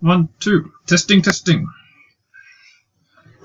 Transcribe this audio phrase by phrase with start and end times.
[0.00, 0.72] One, two.
[0.86, 1.68] Testing, testing.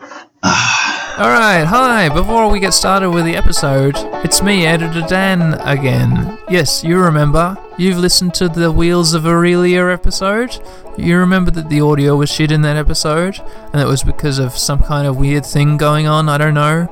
[0.46, 2.08] Alright, hi.
[2.08, 6.38] Before we get started with the episode, it's me, Editor Dan, again.
[6.50, 7.58] Yes, you remember.
[7.78, 10.58] You've listened to the Wheels of Aurelia episode.
[10.98, 13.38] You remember that the audio was shit in that episode,
[13.74, 16.30] and it was because of some kind of weird thing going on.
[16.30, 16.88] I don't know.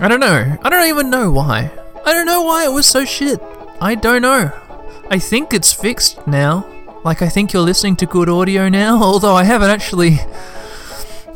[0.00, 0.56] I don't know.
[0.62, 1.70] I don't even know why.
[2.06, 3.42] I don't know why it was so shit.
[3.78, 4.52] I don't know.
[5.10, 6.66] I think it's fixed now.
[7.02, 10.18] Like, I think you're listening to good audio now, although I haven't actually.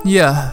[0.05, 0.53] Yeah.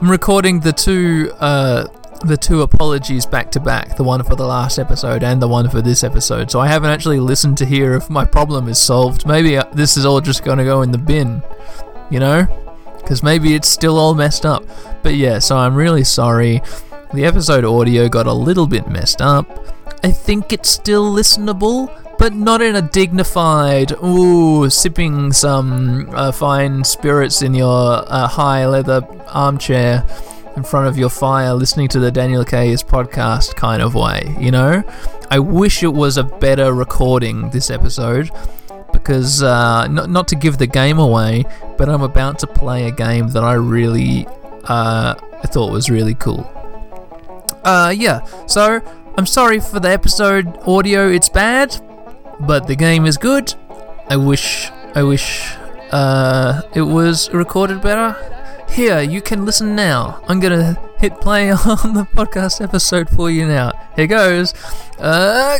[0.00, 1.86] I'm recording the two uh,
[2.24, 5.68] the two apologies back to back, the one for the last episode and the one
[5.68, 6.50] for this episode.
[6.50, 9.26] So I haven't actually listened to hear if my problem is solved.
[9.26, 11.42] Maybe uh, this is all just going to go in the bin,
[12.10, 12.46] you know?
[13.06, 14.64] Cuz maybe it's still all messed up.
[15.02, 16.62] But yeah, so I'm really sorry.
[17.12, 19.46] The episode audio got a little bit messed up.
[20.04, 21.90] I think it's still listenable,
[22.22, 28.64] but not in a dignified, ooh, sipping some uh, fine spirits in your uh, high
[28.64, 30.06] leather armchair
[30.54, 34.52] in front of your fire listening to the Daniel K's podcast kind of way, you
[34.52, 34.84] know?
[35.32, 38.30] I wish it was a better recording this episode
[38.92, 41.44] because, uh, not, not to give the game away,
[41.76, 44.28] but I'm about to play a game that I really
[44.66, 46.48] uh, I thought was really cool.
[47.64, 48.80] Uh, yeah, so
[49.18, 51.80] I'm sorry for the episode audio, it's bad,
[52.46, 53.54] but the game is good.
[54.08, 55.54] I wish, I wish,
[55.90, 58.16] uh, it was recorded better.
[58.68, 60.22] Here, you can listen now.
[60.28, 63.72] I'm gonna hit play on the podcast episode for you now.
[63.96, 64.54] Here goes.
[64.98, 65.58] Uh,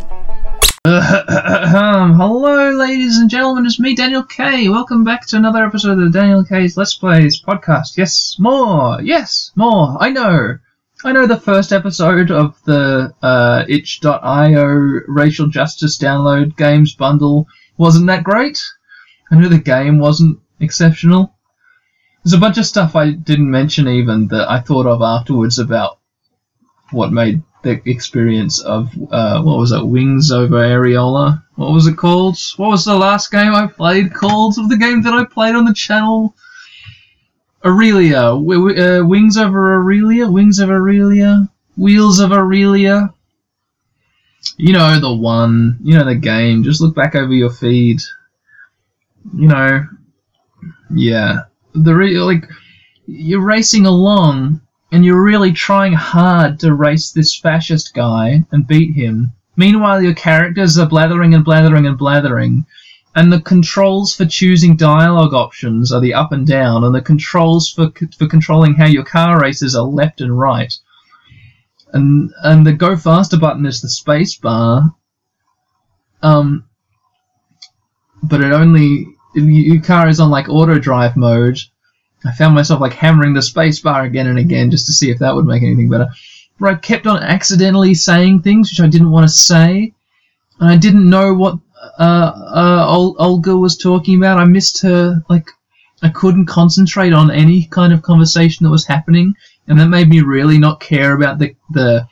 [0.85, 3.67] hello, ladies and gentlemen.
[3.67, 4.69] It's me, Daniel K.
[4.69, 7.97] Welcome back to another episode of the Daniel K's Let's Plays podcast.
[7.97, 9.01] Yes, more.
[9.01, 9.97] Yes, more.
[10.01, 10.59] I know.
[11.05, 14.65] I know the first episode of the uh, itch.io
[15.09, 18.63] racial justice download games bundle wasn't that great.
[19.31, 21.35] I know the game wasn't exceptional.
[22.23, 25.99] There's a bunch of stuff I didn't mention even that I thought of afterwards about
[26.93, 31.43] what made the experience of uh, what was it, Wings over Areola?
[31.57, 32.39] What was it called?
[32.59, 35.65] What was the last game I played called of the game that I played on
[35.65, 36.37] the channel?
[37.65, 43.15] Aurelia, w- uh, Wings over Aurelia, Wings of Aurelia, Wheels of Aurelia.
[44.57, 45.79] You know the one.
[45.83, 46.65] You know the game.
[46.65, 48.01] Just look back over your feed.
[49.35, 49.87] You know,
[50.95, 51.43] yeah.
[51.75, 52.45] The re- like
[53.07, 58.95] you're racing along and you're really trying hard to race this fascist guy and beat
[58.95, 59.33] him.
[59.57, 62.67] Meanwhile, your characters are blathering and blathering and blathering,
[63.15, 67.71] and the controls for choosing dialogue options are the up and down, and the controls
[67.71, 70.73] for for controlling how your car races are left and right.
[71.93, 74.95] And and the go faster button is the space bar.
[76.23, 76.65] Um,
[78.23, 81.59] but it only your car is on like auto drive mode.
[82.25, 85.19] I found myself like hammering the space bar again and again just to see if
[85.19, 86.09] that would make anything better.
[86.59, 89.93] But I kept on accidentally saying things which I didn't want to say,
[90.61, 91.59] and I didn't know what
[91.99, 94.39] uh, uh, Ol- Olga was talking about.
[94.39, 95.23] I missed her.
[95.29, 95.51] Like
[96.03, 99.35] I couldn't concentrate on any kind of conversation that was happening,
[99.69, 102.07] and that made me really not care about the the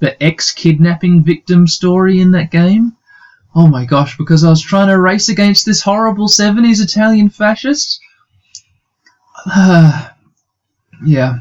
[0.00, 2.96] the ex kidnapping victim story in that game.
[3.54, 4.16] Oh my gosh!
[4.16, 8.00] Because I was trying to race against this horrible '70s Italian fascist.
[9.46, 11.38] yeah.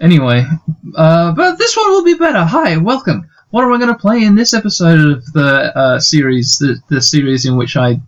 [0.00, 0.44] Anyway,
[0.96, 2.44] uh, but this one will be better.
[2.44, 3.28] Hi, welcome.
[3.52, 6.56] What am I going to play in this episode of the uh, series?
[6.56, 8.00] The, the series in which I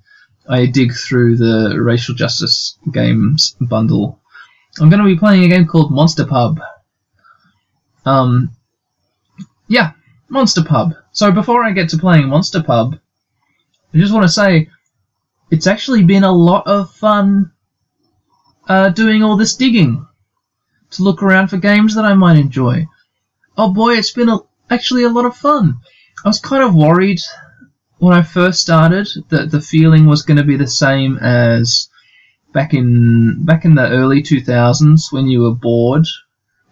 [0.49, 4.19] I dig through the racial justice games bundle.
[4.81, 6.61] I'm going to be playing a game called Monster Pub.
[8.07, 8.57] Um,
[9.69, 9.93] yeah,
[10.31, 10.95] Monster Pub.
[11.13, 12.99] So before I get to playing Monster Pub,
[13.93, 14.71] I just want to say
[15.51, 17.53] it's actually been a lot of fun
[18.67, 20.07] uh, doing all this digging
[20.93, 22.87] to look around for games that I might enjoy.
[23.59, 24.39] Oh boy, it's been a,
[24.71, 25.79] actually a lot of fun.
[26.25, 27.21] I was kind of worried
[27.99, 31.89] when I first started that the feeling was going to be the same as
[32.53, 36.07] back in back in the early 2000s when you were bored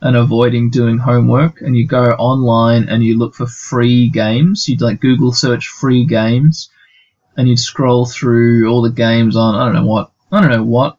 [0.01, 4.69] and avoiding doing homework and you go online and you look for free games.
[4.69, 6.71] You'd like Google search free games
[7.37, 10.65] and you'd scroll through all the games on I don't know what I don't know
[10.65, 10.99] what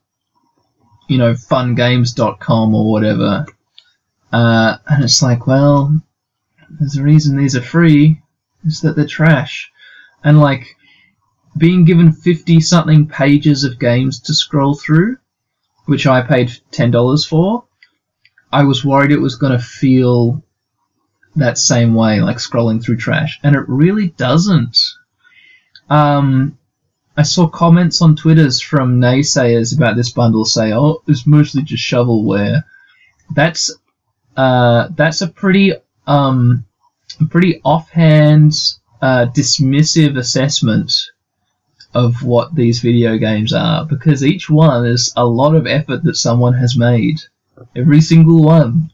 [1.08, 3.46] you know, fungames.com or whatever.
[4.32, 6.02] Uh, and it's like, well,
[6.80, 8.22] there's a reason these are free,
[8.66, 9.72] is that they're trash.
[10.24, 10.66] And like,
[11.58, 15.18] being given 50 something pages of games to scroll through,
[15.86, 17.66] which I paid $10 for,
[18.52, 20.44] I was worried it was going to feel
[21.36, 23.40] that same way, like scrolling through trash.
[23.44, 24.78] And it really doesn't.
[25.90, 26.58] Um,
[27.16, 31.84] I saw comments on Twitters from naysayers about this bundle say, "Oh, it's mostly just
[31.84, 32.64] shovelware."
[33.36, 33.72] That's
[34.36, 35.74] uh, that's a pretty
[36.08, 36.66] um,
[37.20, 38.54] a pretty offhand,
[39.02, 40.92] uh, dismissive assessment
[41.94, 46.16] of what these video games are because each one is a lot of effort that
[46.16, 47.20] someone has made.
[47.76, 48.92] Every single one.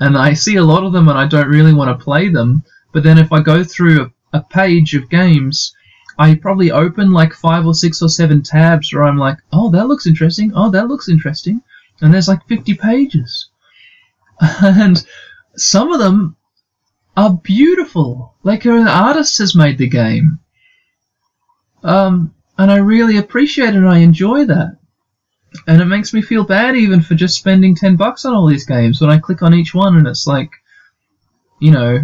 [0.00, 2.64] And I see a lot of them and I don't really want to play them,
[2.92, 5.74] but then if I go through a, a page of games,
[6.18, 9.86] I probably open like five or six or seven tabs where I'm like, oh, that
[9.86, 10.52] looks interesting.
[10.54, 11.60] Oh, that looks interesting.
[12.00, 13.48] And there's like 50 pages.
[14.62, 15.02] And
[15.56, 16.36] some of them
[17.16, 18.34] are beautiful.
[18.42, 20.38] Like an artist has made the game.
[21.82, 24.78] Um, and I really appreciate it and I enjoy that.
[25.66, 28.66] And it makes me feel bad even for just spending 10 bucks on all these
[28.66, 30.50] games when I click on each one and it's like,
[31.60, 32.00] you know,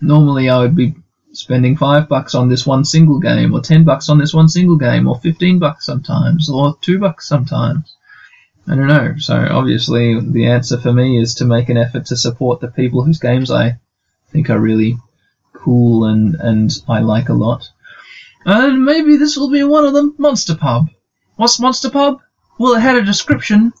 [0.00, 0.94] normally I would be
[1.32, 4.76] spending 5 bucks on this one single game or 10 bucks on this one single
[4.76, 7.94] game or 15 bucks sometimes or 2 bucks sometimes.
[8.68, 9.14] I don't know.
[9.18, 13.04] So obviously the answer for me is to make an effort to support the people
[13.04, 13.78] whose games I
[14.30, 14.96] think are really
[15.52, 17.68] cool and, and I like a lot.
[18.44, 20.14] And maybe this will be one of them.
[20.18, 20.88] Monster Pub.
[21.36, 22.20] What's Monster Pub?
[22.58, 23.72] Well, it had a description,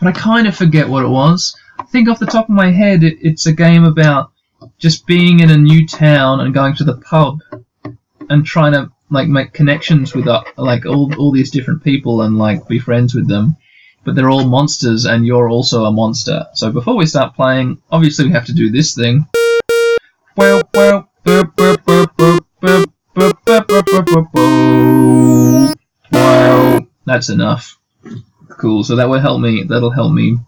[0.00, 1.54] but I kind of forget what it was.
[1.78, 4.32] I think off the top of my head, it, it's a game about
[4.78, 7.40] just being in a new town and going to the pub
[8.28, 12.38] and trying to like make connections with uh, like all all these different people and
[12.38, 13.56] like be friends with them
[14.06, 16.46] but they're all monsters and you're also a monster.
[16.54, 19.26] So before we start playing, obviously we have to do this thing.
[27.04, 27.78] That's enough.
[28.48, 30.38] Cool, so that will help me that'll help me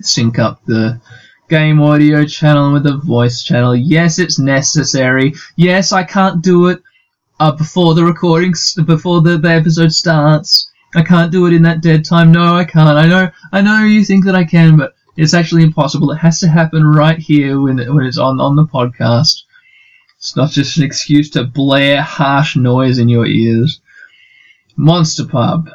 [0.00, 1.00] sync up the
[1.48, 3.74] game audio channel with the voice channel.
[3.74, 5.34] Yes, it's necessary.
[5.56, 6.82] Yes, I can't do it
[7.38, 8.52] uh, before the recording,
[8.84, 12.32] before the, the episode starts I can't do it in that dead time.
[12.32, 12.98] No, I can't.
[12.98, 13.30] I know.
[13.52, 16.10] I know you think that I can, but it's actually impossible.
[16.10, 19.42] It has to happen right here when it, when it's on on the podcast.
[20.16, 23.80] It's not just an excuse to blare harsh noise in your ears.
[24.76, 25.70] Monster Pub.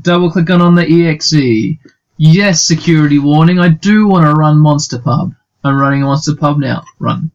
[0.00, 1.78] Double clicking on the EXE.
[2.16, 3.58] Yes, security warning.
[3.58, 5.34] I do want to run Monster Pub.
[5.64, 6.84] I'm running Monster Pub now.
[6.98, 7.30] Run.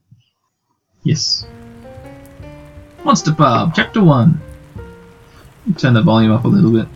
[1.04, 1.46] Yes.
[3.04, 4.42] Monster Pub, Chapter 1.
[5.78, 6.88] Turn the volume up a little bit.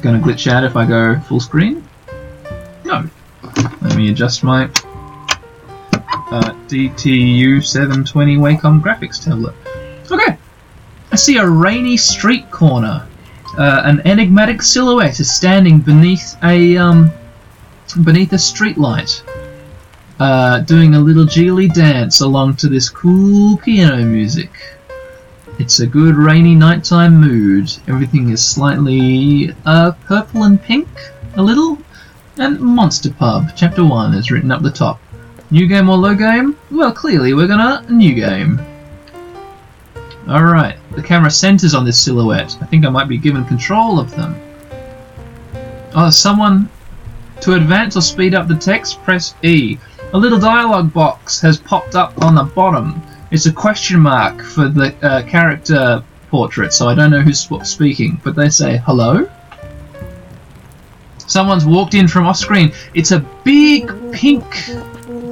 [0.00, 1.86] Going to glitch out if I go full screen?
[2.84, 3.08] No.
[3.82, 4.64] Let me adjust my
[5.94, 9.54] uh, DTU 720 Wacom graphics tablet.
[10.10, 10.36] Okay.
[11.12, 13.06] I see a rainy street corner.
[13.58, 17.10] Uh, an enigmatic silhouette is standing beneath a um,
[18.04, 19.22] beneath a streetlight,
[20.20, 24.50] uh, doing a little jiggly dance along to this cool piano music.
[25.60, 27.70] It's a good rainy nighttime mood.
[27.86, 30.88] Everything is slightly uh, purple and pink,
[31.34, 31.76] a little.
[32.38, 34.98] And Monster Pub, Chapter 1 is written up the top.
[35.50, 36.56] New game or low game?
[36.70, 38.58] Well, clearly we're gonna new game.
[40.26, 42.56] Alright, the camera centers on this silhouette.
[42.62, 44.40] I think I might be given control of them.
[45.94, 46.70] Oh, someone...
[47.42, 49.78] To advance or speed up the text, press E.
[50.14, 53.02] A little dialogue box has popped up on the bottom.
[53.30, 58.20] It's a question mark for the uh, character portrait, so I don't know who's speaking,
[58.24, 59.28] but they say, hello?
[61.26, 62.72] Someone's walked in from off screen.
[62.92, 64.44] It's a big pink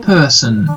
[0.03, 0.69] person.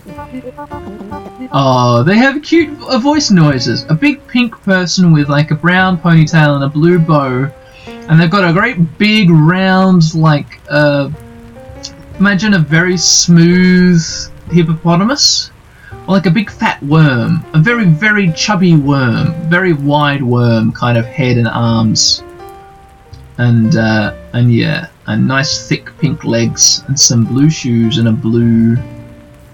[1.52, 3.86] Oh, they have cute voice noises.
[3.90, 7.52] A big pink person with like a brown ponytail and a blue bow,
[7.86, 11.12] and they've got a great big round like uh,
[12.18, 14.04] imagine a very smooth
[14.50, 15.52] hippopotamus,
[16.08, 21.06] like a big fat worm, a very very chubby worm, very wide worm, kind of
[21.06, 22.24] head and arms,
[23.38, 28.12] and uh, and yeah, and nice thick pink legs and some blue shoes and a
[28.12, 28.78] blue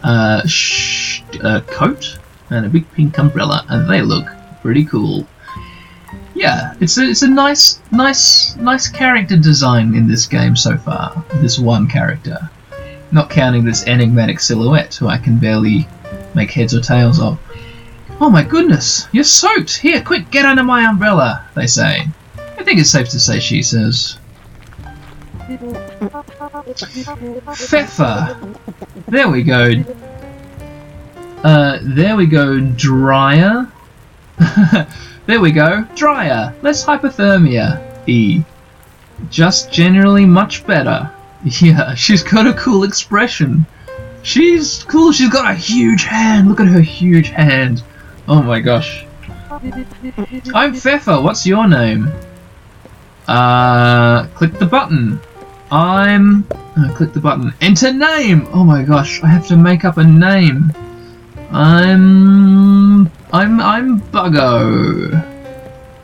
[0.03, 2.17] uh, sh- uh, coat
[2.49, 4.27] and a big pink umbrella, and they look
[4.61, 5.27] pretty cool.
[6.33, 11.25] Yeah, it's a, it's a nice, nice, nice character design in this game so far.
[11.35, 12.37] This one character,
[13.11, 15.87] not counting this enigmatic silhouette, who I can barely
[16.37, 17.37] make heads or tails of.
[18.21, 19.77] Oh my goodness, you're soaked!
[19.77, 22.07] Here, quick, get under my umbrella, they say.
[22.57, 24.17] I think it's safe to say she says.
[27.55, 28.37] Pfeffer.
[29.07, 29.83] There we go.
[31.43, 33.71] Uh, there we go, dryer.
[35.25, 36.53] there we go, dryer.
[36.61, 37.81] Less hypothermia.
[38.07, 38.43] E.
[39.29, 41.11] Just generally much better.
[41.61, 43.67] Yeah, she's got a cool expression.
[44.27, 45.13] She's cool.
[45.13, 46.49] She's got a huge hand.
[46.49, 47.81] Look at her huge hand.
[48.27, 49.05] Oh my gosh.
[50.53, 51.21] I'm Pfeffer.
[51.21, 52.11] What's your name?
[53.25, 55.21] Uh, click the button.
[55.71, 56.45] I'm.
[56.51, 57.53] Uh, click the button.
[57.61, 58.49] Enter name.
[58.51, 59.23] Oh my gosh.
[59.23, 60.73] I have to make up a name.
[61.51, 63.07] I'm.
[63.31, 63.61] I'm.
[63.61, 65.37] I'm Buggo.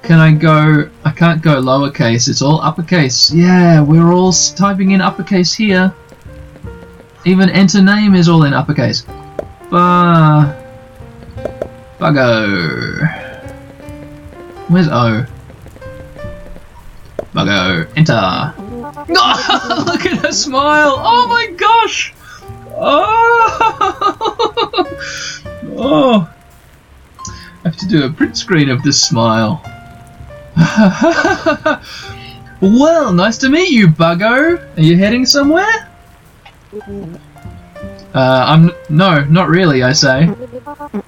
[0.01, 0.89] Can I go?
[1.03, 2.29] I can't go lowercase.
[2.29, 3.33] It's all uppercase.
[3.33, 5.93] Yeah, we're all typing in uppercase here.
[7.25, 9.03] Even enter name is all in uppercase.
[9.69, 10.59] Ba.
[11.97, 13.07] Buggo.
[14.67, 15.25] Where's O?
[17.33, 17.87] Buggo.
[17.95, 18.53] Enter.
[19.15, 20.95] Oh, look at her smile.
[20.97, 22.13] Oh my gosh.
[22.75, 23.49] Oh.
[25.77, 26.33] oh.
[27.19, 29.61] I have to do a print screen of this smile.
[32.61, 34.77] well, nice to meet you, Buggo.
[34.77, 35.89] Are you heading somewhere?
[38.13, 39.83] Uh, I'm no, not really.
[39.83, 40.29] I say.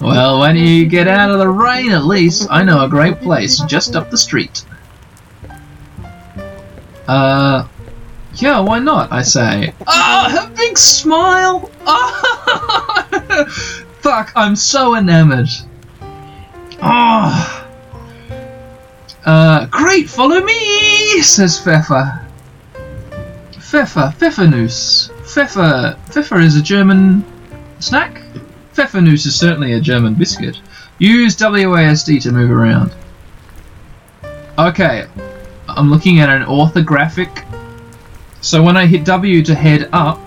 [0.00, 3.60] Well, when you get out of the rain, at least I know a great place
[3.62, 4.64] just up the street.
[7.06, 7.66] Uh,
[8.34, 9.12] yeah, why not?
[9.12, 9.72] I say.
[9.86, 11.70] Oh, her big smile.
[11.86, 13.06] Oh,
[14.00, 14.32] fuck!
[14.34, 15.48] I'm so enamored.
[16.82, 17.62] Oh.
[19.24, 22.24] Uh, great, follow me, says Pfeffer.
[23.58, 25.10] Pfeffer, Pfeffernuss.
[25.36, 27.22] Pfeffer, Pfeffer is a German
[27.78, 28.22] snack?
[28.72, 30.58] Pfeffernuss is certainly a German biscuit.
[30.98, 32.94] Use WASD to move around.
[34.58, 35.06] Okay,
[35.68, 37.44] I'm looking at an orthographic.
[38.40, 40.18] So when I hit W to head up,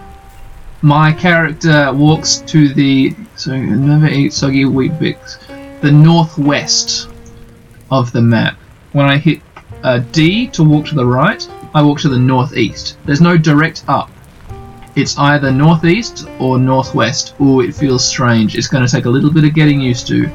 [0.84, 7.10] my character walks to the so never eat soggy Weet-Bix, the northwest
[7.89, 8.60] of the map.
[8.92, 9.42] When I hit
[9.82, 12.96] uh, D to walk to the right, I walk to the northeast.
[13.06, 14.12] There's no direct up.
[15.00, 17.34] It's either northeast or northwest.
[17.39, 18.58] Oh, it feels strange.
[18.58, 20.29] It's going to take a little bit of getting used to.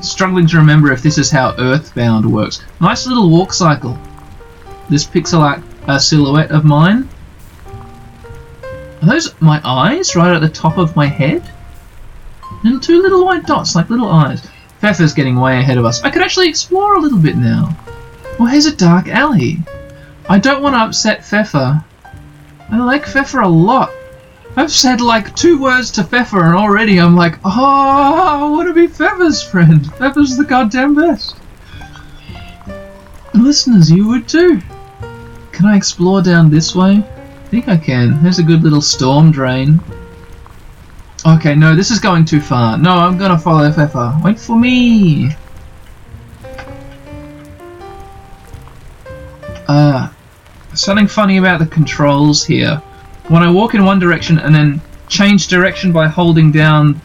[0.00, 2.62] Struggling to remember if this is how Earthbound works.
[2.80, 3.98] Nice little walk cycle.
[4.88, 7.08] This pixel art uh, silhouette of mine.
[9.02, 11.42] Are those my eyes right at the top of my head?
[12.62, 14.48] Little two little white dots like little eyes.
[14.80, 16.04] Pfeffer's getting way ahead of us.
[16.04, 17.76] I could actually explore a little bit now.
[18.38, 19.58] Well, here's a dark alley.
[20.28, 21.84] I don't want to upset Pfeffer.
[22.70, 23.90] I like Pfeffer a lot.
[24.56, 28.74] I've said like two words to Pfeffer and already I'm like, oh, I want to
[28.74, 29.86] be Pfeffer's friend.
[29.94, 31.36] Pfeffer's the goddamn best.
[33.34, 34.60] Listeners, you would too.
[35.52, 36.96] Can I explore down this way?
[36.98, 38.22] I think I can.
[38.22, 39.80] There's a good little storm drain.
[41.24, 42.76] Okay, no, this is going too far.
[42.76, 44.18] No, I'm gonna follow Pfeffer.
[44.22, 45.30] Wait for me!
[49.68, 50.08] Uh,
[50.74, 52.76] something funny about the controls here.
[53.28, 57.00] When I walk in one direction and then change direction by holding down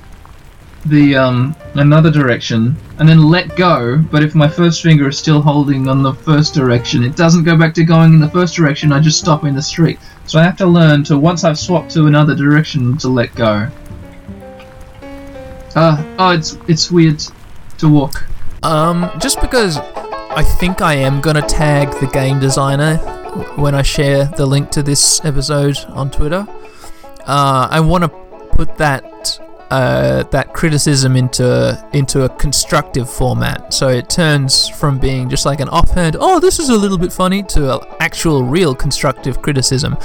[0.85, 5.41] the um, another direction and then let go, but if my first finger is still
[5.41, 8.91] holding on the first direction, it doesn't go back to going in the first direction,
[8.91, 9.99] I just stop in the street.
[10.25, 13.69] So I have to learn to, once I've swapped to another direction, to let go.
[15.75, 17.21] Uh, oh, it's it's weird
[17.77, 18.25] to walk.
[18.63, 23.16] Um, just because I think I am gonna tag the game designer
[23.55, 26.45] when I share the link to this episode on Twitter.
[27.25, 29.39] Uh, I want to put that
[29.69, 35.59] uh, that criticism into into a constructive format, so it turns from being just like
[35.59, 39.97] an offhand, "Oh, this is a little bit funny," to actual, real constructive criticism.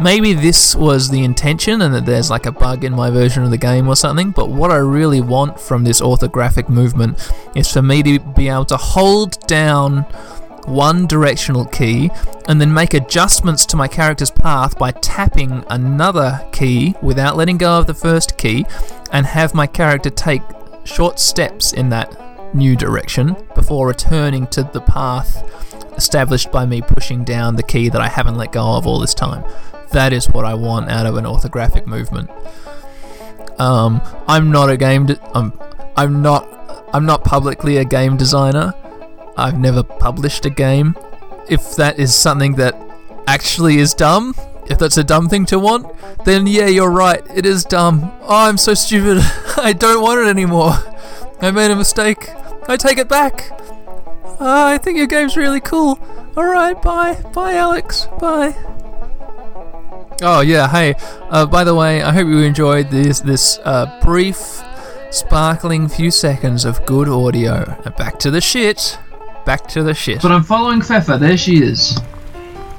[0.00, 3.50] Maybe this was the intention and that there's like a bug in my version of
[3.50, 7.82] the game or something, but what I really want from this orthographic movement is for
[7.82, 10.06] me to be able to hold down
[10.66, 12.10] one directional key
[12.48, 17.78] and then make adjustments to my character's path by tapping another key without letting go
[17.78, 18.64] of the first key
[19.12, 20.42] and have my character take
[20.84, 25.42] short steps in that new direction before returning to the path
[25.96, 29.14] established by me pushing down the key that I haven't let go of all this
[29.14, 29.44] time.
[29.92, 32.30] That is what I want out of an orthographic movement.
[33.58, 35.06] Um, I'm not a game.
[35.06, 35.52] De- I'm,
[35.96, 36.48] I'm not.
[36.94, 38.74] I'm not publicly a game designer.
[39.36, 40.96] I've never published a game.
[41.48, 42.74] If that is something that
[43.26, 44.34] actually is dumb,
[44.66, 45.86] if that's a dumb thing to want,
[46.24, 47.22] then yeah, you're right.
[47.34, 48.12] It is dumb.
[48.22, 49.18] Oh, I'm so stupid.
[49.56, 50.74] I don't want it anymore.
[51.40, 52.28] I made a mistake.
[52.68, 53.50] I take it back.
[54.40, 55.98] Uh, I think your game's really cool.
[56.36, 57.14] Alright, bye.
[57.34, 58.06] Bye, Alex.
[58.18, 58.56] Bye.
[60.22, 60.94] Oh yeah, hey.
[61.30, 64.62] Uh, by the way, I hope you enjoyed this this uh, brief,
[65.10, 67.76] sparkling few seconds of good audio.
[67.84, 68.98] Now back to the shit.
[69.44, 70.22] Back to the shit.
[70.22, 71.18] But I'm following Pfeffer.
[71.18, 71.98] There she is.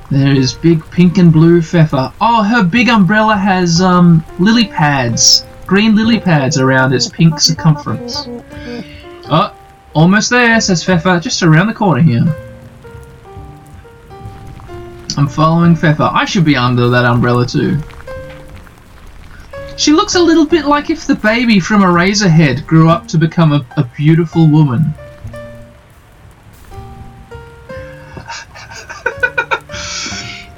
[0.10, 2.13] There is big pink and blue Pfeffer.
[2.22, 8.27] Oh, her big umbrella has um, lily pads, green lily pads around its pink circumference.
[9.29, 9.55] Oh,
[9.93, 12.24] almost there, says Pfeffer, just around the corner here.
[15.17, 16.10] I'm following Pfeffer.
[16.12, 17.79] I should be under that umbrella too.
[19.77, 23.17] She looks a little bit like if the baby from a Eraserhead grew up to
[23.17, 24.93] become a, a beautiful woman.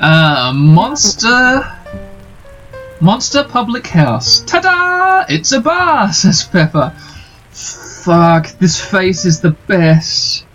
[0.05, 1.71] Uh, monster.
[3.01, 4.41] Monster Public House.
[4.41, 5.25] Ta da!
[5.27, 6.93] It's a bar, says Pepper.
[7.49, 10.45] Fuck, this face is the best.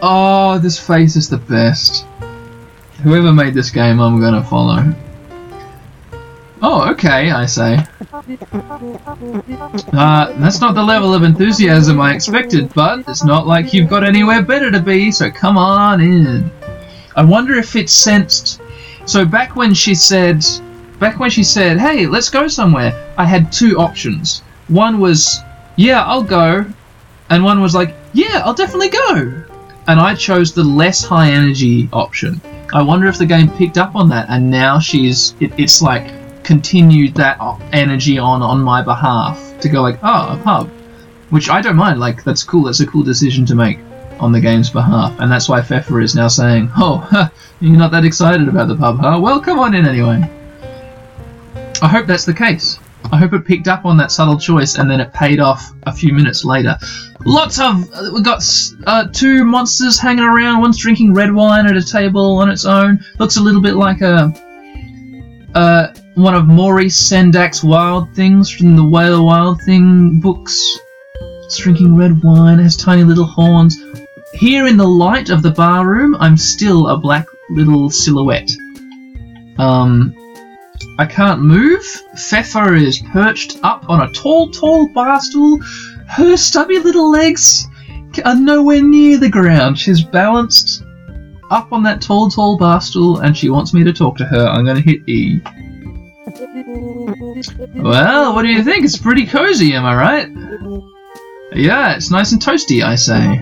[0.00, 2.06] Oh, this face is the best.
[3.02, 4.94] Whoever made this game, I'm gonna follow.
[6.62, 7.78] Oh, okay, I say.
[9.92, 14.04] Uh, that's not the level of enthusiasm I expected, but it's not like you've got
[14.04, 16.50] anywhere better to be, so come on in.
[17.18, 18.60] I wonder if it sensed.
[19.04, 20.46] So back when she said,
[21.00, 24.42] back when she said, "Hey, let's go somewhere," I had two options.
[24.68, 25.40] One was,
[25.74, 26.64] "Yeah, I'll go,"
[27.28, 29.32] and one was like, "Yeah, I'll definitely go."
[29.88, 32.40] And I chose the less high energy option.
[32.72, 36.06] I wonder if the game picked up on that, and now she's, it, it's like
[36.44, 37.40] continued that
[37.72, 40.70] energy on on my behalf to go like, oh, a pub,
[41.30, 41.98] which I don't mind.
[41.98, 42.62] Like that's cool.
[42.66, 43.80] That's a cool decision to make
[44.20, 48.04] on the game's behalf, and that's why Pfeffer is now saying, oh, you're not that
[48.04, 49.18] excited about the pub, huh?
[49.20, 50.22] Well, come on in anyway.
[51.80, 52.78] I hope that's the case.
[53.12, 55.92] I hope it picked up on that subtle choice and then it paid off a
[55.92, 56.76] few minutes later.
[57.24, 58.42] Lots of uh, we got
[58.86, 60.60] uh, two monsters hanging around.
[60.60, 62.98] One's drinking red wine at a table on its own.
[63.18, 64.32] Looks a little bit like a
[65.54, 70.78] uh, one of Maurice Sendak's Wild Things from the Whale Wild Thing books.
[71.44, 73.80] It's drinking red wine, has tiny little horns.
[74.34, 78.50] Here in the light of the bar room, I'm still a black little silhouette.
[79.58, 80.14] Um,
[80.98, 81.82] I can't move.
[82.16, 85.58] Pfeffer is perched up on a tall, tall bar stool.
[86.08, 87.66] Her stubby little legs
[88.24, 89.78] are nowhere near the ground.
[89.78, 90.82] She's balanced
[91.50, 94.46] up on that tall, tall bar stool, and she wants me to talk to her.
[94.46, 95.40] I'm going to hit E.
[97.76, 98.84] Well, what do you think?
[98.84, 100.28] It's pretty cozy, am I right?
[101.52, 103.38] Yeah, it's nice and toasty, I say.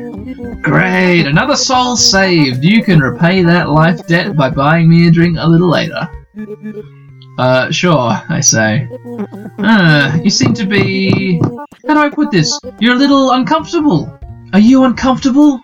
[0.62, 2.64] Great, another soul saved.
[2.64, 6.08] You can repay that life debt by buying me a drink a little later.
[7.38, 8.88] Uh, sure, I say.
[9.58, 11.40] Uh, you seem to be...
[11.86, 12.58] How do I put this?
[12.80, 14.18] You're a little uncomfortable.
[14.52, 15.60] Are you uncomfortable?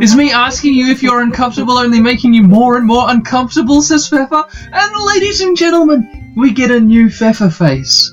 [0.00, 4.08] Is me asking you if you're uncomfortable only making you more and more uncomfortable, says
[4.08, 4.44] Pfeffer?
[4.72, 8.12] And ladies and gentlemen, we get a new Pfeffer face.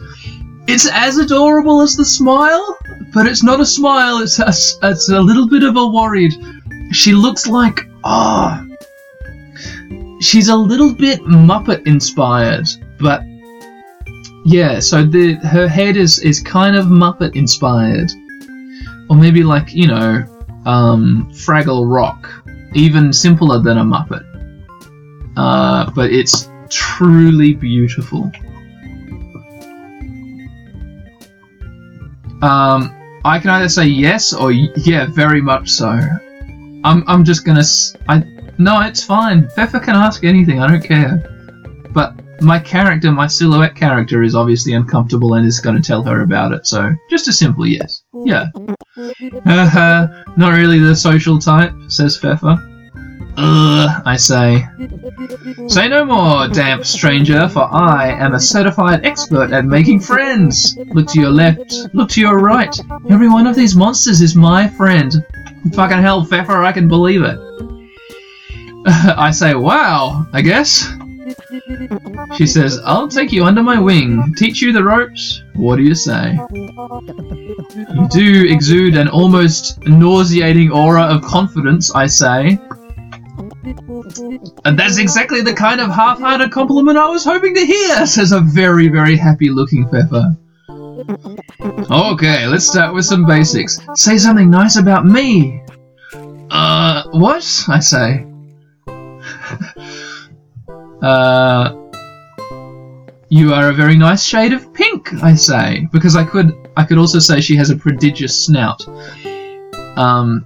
[0.68, 2.78] It's as adorable as the smile,
[3.14, 4.50] but it's not a smile, it's a,
[4.88, 6.34] it's a little bit of a worried.
[6.92, 8.76] She looks like, ah, oh,
[10.20, 12.68] she's a little bit Muppet inspired,
[13.00, 13.22] but
[14.46, 18.12] yeah, so the her head is is kind of Muppet inspired,
[19.10, 20.26] or maybe like you know,
[20.66, 22.30] um, Fraggle Rock,
[22.74, 24.24] even simpler than a Muppet.
[25.38, 28.32] Uh, but it's truly beautiful.
[32.46, 36.00] Um, I can either say yes or yeah, very much so.
[36.84, 37.64] I'm I'm just gonna
[38.08, 38.24] I
[38.58, 39.50] no, it's fine.
[39.50, 40.62] Pfeffer can ask anything.
[40.62, 41.32] I don't care.
[41.92, 46.22] But my character, my silhouette character, is obviously uncomfortable and is going to tell her
[46.22, 46.66] about it.
[46.68, 48.04] So just a simple yes.
[48.26, 48.46] Yeah.
[49.46, 52.75] Uh, not really the social type, says Pfeffer.
[53.38, 54.66] Ugh, I say.
[55.68, 60.78] Say no more, damp stranger, for I am a certified expert at making friends.
[60.94, 62.76] Look to your left, look to your right.
[63.10, 65.14] Every one of these monsters is my friend.
[65.74, 67.40] Fucking hell, Pfeffer, I can believe it.
[68.88, 70.88] I say, wow, I guess.
[72.38, 75.44] She says, I'll take you under my wing, teach you the ropes.
[75.56, 76.38] What do you say?
[77.96, 82.60] You do exude an almost nauseating aura of confidence, I say.
[84.66, 88.40] And that's exactly the kind of half-hearted compliment I was hoping to hear, says a
[88.40, 90.36] very, very happy-looking Pfeffer.
[91.92, 93.80] Okay, let's start with some basics.
[93.96, 95.62] Say something nice about me.
[96.50, 97.66] Uh, what?
[97.68, 98.26] I say.
[101.02, 101.76] uh,
[103.30, 106.98] you are a very nice shade of pink, I say, because I could I could
[106.98, 108.88] also say she has a prodigious snout.
[109.98, 110.46] Um,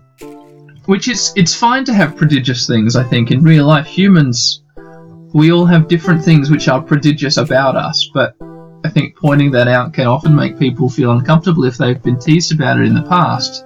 [0.90, 2.96] which is it's fine to have prodigious things.
[2.96, 4.64] I think in real life, humans
[5.36, 8.36] we all have different things which are prodigious about us, but
[8.84, 12.52] I think pointing that out can often make people feel uncomfortable if they've been teased
[12.52, 13.66] about it in the past.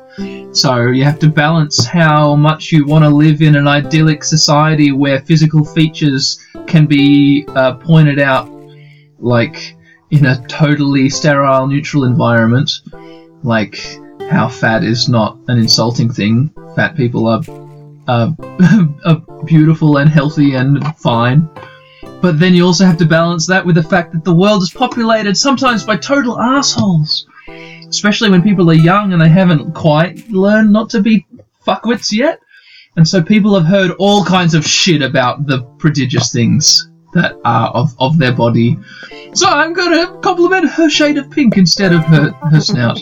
[0.51, 4.91] So you have to balance how much you want to live in an idyllic society
[4.91, 8.51] where physical features can be uh, pointed out,
[9.19, 9.77] like
[10.11, 12.69] in a totally sterile, neutral environment,
[13.43, 13.97] like
[14.29, 16.51] how fat is not an insulting thing.
[16.75, 17.41] Fat people are,
[18.07, 18.35] are,
[19.05, 21.49] are beautiful and healthy and fine.
[22.21, 24.71] But then you also have to balance that with the fact that the world is
[24.71, 27.27] populated sometimes by total assholes.
[27.87, 31.25] Especially when people are young and they haven't quite learned not to be
[31.65, 32.39] fuckwits yet.
[32.95, 37.69] And so people have heard all kinds of shit about the prodigious things that are
[37.69, 38.77] of, of their body.
[39.33, 42.99] So I'm gonna compliment her shade of pink instead of her, her snout.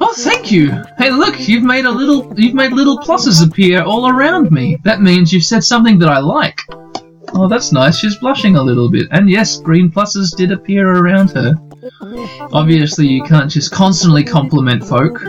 [0.00, 0.70] Oh, thank you.
[0.98, 4.78] Hey, look, you've made a little you've made little pluses appear all around me.
[4.84, 6.60] That means you've said something that I like.
[7.34, 7.98] Oh, that's nice.
[7.98, 9.08] She's blushing a little bit.
[9.10, 11.54] And yes, green pluses did appear around her.
[12.52, 15.22] Obviously, you can't just constantly compliment folk,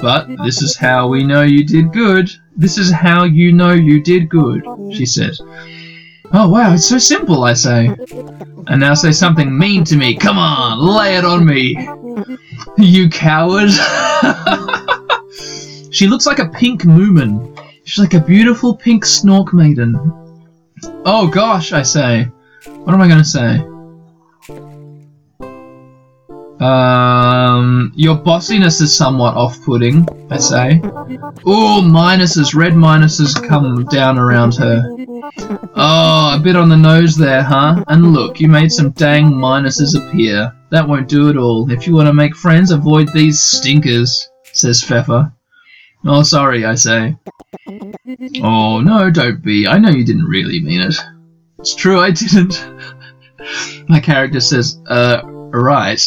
[0.00, 2.30] but this is how we know you did good.
[2.56, 5.34] This is how you know you did good, she said.
[6.36, 7.94] Oh wow, it's so simple, I say.
[8.66, 10.16] And now say something mean to me.
[10.16, 11.76] Come on, lay it on me.
[12.76, 13.70] You coward.
[15.92, 17.56] she looks like a pink moomin.
[17.84, 19.94] She's like a beautiful pink snork maiden.
[21.04, 22.24] Oh gosh, I say.
[22.64, 23.64] What am I to say?
[26.64, 30.80] Um, your bossiness is somewhat off-putting, I say.
[31.46, 34.82] Ooh, minuses, red minuses come down around her.
[35.76, 37.84] Oh, a bit on the nose there, huh?
[37.88, 40.56] And look, you made some dang minuses appear.
[40.70, 41.70] That won't do at all.
[41.70, 45.34] If you want to make friends, avoid these stinkers, says Pfeffer.
[46.06, 47.14] Oh, sorry, I say.
[48.42, 49.66] Oh, no, don't be.
[49.66, 50.96] I know you didn't really mean it.
[51.58, 52.66] It's true, I didn't.
[53.88, 56.00] My character says, uh, right.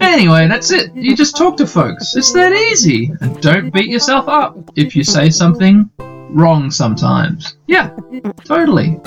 [0.00, 0.94] Anyway, that's it.
[0.94, 2.14] You just talk to folks.
[2.16, 3.12] It's that easy.
[3.20, 7.56] And don't beat yourself up if you say something wrong sometimes.
[7.66, 7.96] Yeah,
[8.44, 9.00] totally.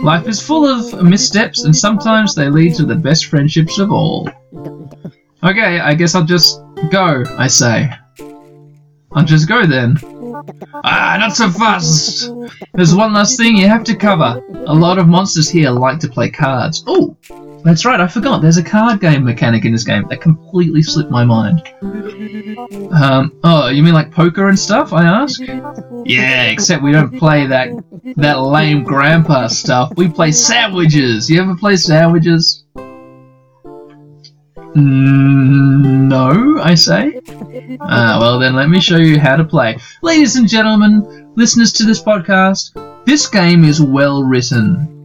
[0.00, 4.28] Life is full of missteps, and sometimes they lead to the best friendships of all.
[5.44, 7.90] Okay, I guess I'll just go, I say.
[9.12, 9.98] I'll just go then.
[10.84, 12.30] Ah, not so fast!
[12.72, 14.42] There's one last thing you have to cover.
[14.66, 16.82] A lot of monsters here like to play cards.
[16.86, 17.16] Oh,
[17.64, 18.42] that's right, I forgot.
[18.42, 20.06] There's a card game mechanic in this game.
[20.08, 21.62] That completely slipped my mind.
[22.92, 25.40] Um, oh, you mean like poker and stuff, I ask?
[26.04, 27.70] Yeah, except we don't play that
[28.16, 29.92] that lame grandpa stuff.
[29.96, 31.30] We play sandwiches.
[31.30, 32.64] You ever play sandwiches?
[34.74, 37.20] Mm, no, I say.
[37.80, 39.78] Ah, well then let me show you how to play.
[40.02, 45.01] Ladies and gentlemen, listeners to this podcast, this game is well written.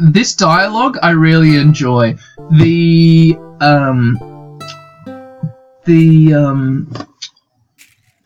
[0.00, 2.16] This dialogue I really enjoy.
[2.50, 4.58] The um
[5.84, 6.92] the um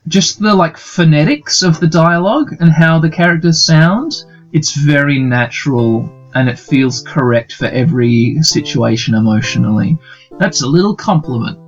[0.07, 4.13] just the like phonetics of the dialogue and how the characters sound,
[4.53, 9.97] it's very natural and it feels correct for every situation emotionally.
[10.39, 11.59] That's a little compliment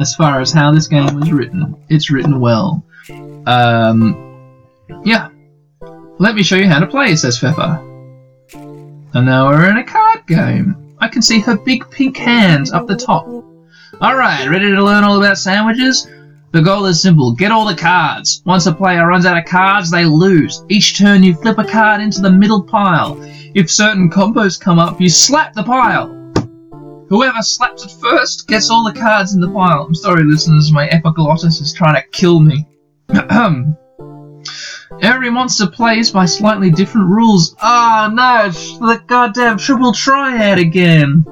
[0.00, 1.76] as far as how this game was written.
[1.88, 2.84] It's written well.
[3.46, 4.54] Um,
[5.04, 5.28] yeah.
[6.18, 7.95] Let me show you how to play, says Pfeffer.
[9.14, 10.94] And now we're in a card game.
[10.98, 13.26] I can see her big pink hands up the top.
[14.00, 16.08] Alright, ready to learn all about sandwiches?
[16.52, 18.42] The goal is simple get all the cards.
[18.44, 20.64] Once a player runs out of cards, they lose.
[20.68, 23.18] Each turn, you flip a card into the middle pile.
[23.54, 26.08] If certain combos come up, you slap the pile.
[27.08, 29.82] Whoever slaps it first gets all the cards in the pile.
[29.82, 32.66] I'm sorry, listeners, my epiglottis is trying to kill me.
[35.00, 37.54] Every monster plays by slightly different rules.
[37.60, 38.50] Ah, oh, no,
[38.86, 41.24] the goddamn triple triad again.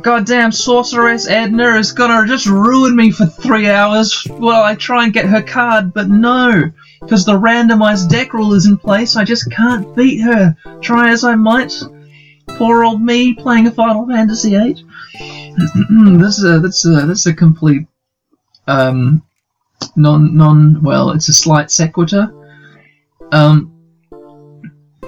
[0.00, 5.12] Goddamn sorceress Edea is gonna just ruin me for three hours while I try and
[5.12, 9.50] get her card, but no, because the randomized deck rule is in place, I just
[9.50, 11.74] can't beat her, try as I might.
[12.48, 14.84] Poor old me playing a Final Fantasy VIII.
[16.18, 17.86] that's a that's a that's a complete
[18.66, 19.22] um
[19.96, 22.32] non non well, it's a slight sequitur.
[23.32, 23.72] Um,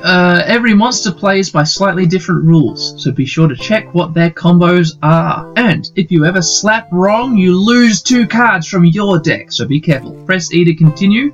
[0.03, 4.31] uh, every monster plays by slightly different rules, so be sure to check what their
[4.31, 5.51] combos are.
[5.57, 9.81] And if you ever slap wrong, you lose two cards from your deck, so be
[9.81, 10.13] careful.
[10.27, 11.33] Press E to continue.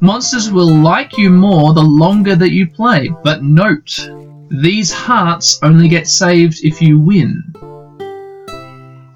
[0.00, 4.08] Monsters will like you more the longer that you play, but note,
[4.50, 7.42] these hearts only get saved if you win.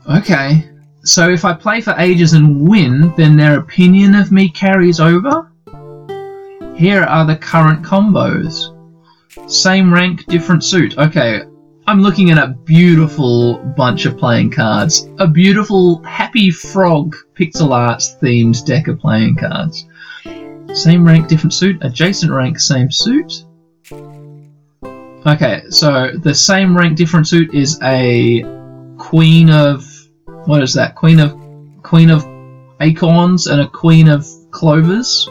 [0.09, 0.68] Okay,
[1.05, 5.51] so if I play for ages and win, then their opinion of me carries over?
[6.75, 8.71] Here are the current combos.
[9.49, 10.99] Same rank, different suit.
[10.99, 11.43] Okay,
[11.87, 15.07] I'm looking at a beautiful bunch of playing cards.
[15.19, 19.87] A beautiful Happy Frog pixel art themed deck of playing cards.
[20.73, 21.77] Same rank, different suit.
[21.83, 23.45] Adjacent rank, same suit.
[25.27, 28.43] Okay, so the same rank, different suit is a
[28.97, 29.85] Queen of
[30.47, 30.95] what is that?
[30.95, 31.39] Queen of
[31.83, 32.27] Queen of
[32.81, 35.29] Acorns and a Queen of Clovers.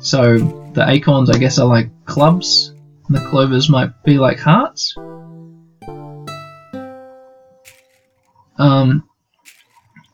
[0.00, 0.38] So
[0.74, 2.74] the acorns, I guess, are like clubs,
[3.06, 4.96] and the clovers might be like hearts.
[8.58, 9.08] Um,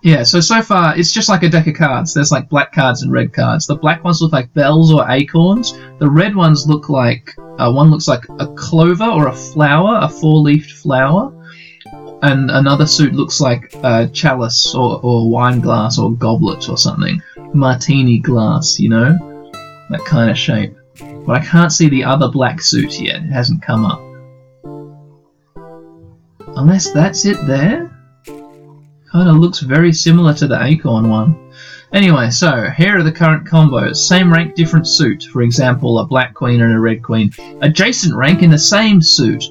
[0.02, 2.14] yeah, so so far it's just like a deck of cards.
[2.14, 3.66] There's like black cards and red cards.
[3.66, 5.72] The black ones look like bells or acorns.
[5.98, 10.08] The red ones look like uh, one looks like a clover or a flower, a
[10.08, 11.32] four-leafed flower,
[12.22, 17.22] and another suit looks like a chalice or, or wine glass or goblet or something,
[17.54, 19.16] martini glass, you know,
[19.90, 20.76] that kind of shape.
[20.98, 23.22] But I can't see the other black suit yet.
[23.22, 24.00] It hasn't come up.
[26.56, 27.94] Unless that's it there.
[28.24, 31.52] Kind of looks very similar to the acorn one.
[31.92, 33.96] Anyway, so here are the current combos.
[33.96, 35.22] Same rank, different suit.
[35.32, 37.32] For example, a black queen and a red queen.
[37.62, 39.44] Adjacent rank in the same suit.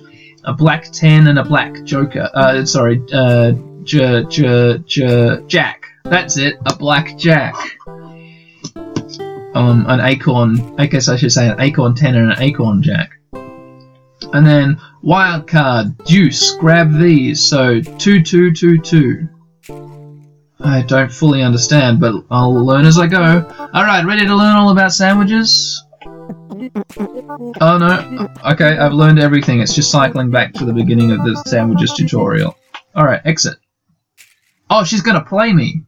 [0.47, 2.29] A black 10 and a black joker.
[2.33, 3.51] Uh, sorry, uh,
[3.83, 5.83] j, j, j, jack.
[6.05, 7.53] That's it, a black jack.
[9.53, 13.12] Um, an acorn, I guess I should say an acorn 10 and an acorn jack.
[13.33, 17.43] And then wild card, deuce, grab these.
[17.43, 19.27] So 2222.
[20.60, 23.45] I don't fully understand, but I'll learn as I go.
[23.75, 25.83] Alright, ready to learn all about sandwiches?
[27.61, 29.61] Oh no, okay, I've learned everything.
[29.61, 32.55] It's just cycling back to the beginning of the sandwiches tutorial.
[32.95, 33.57] Alright, exit.
[34.69, 35.83] Oh, she's gonna play me.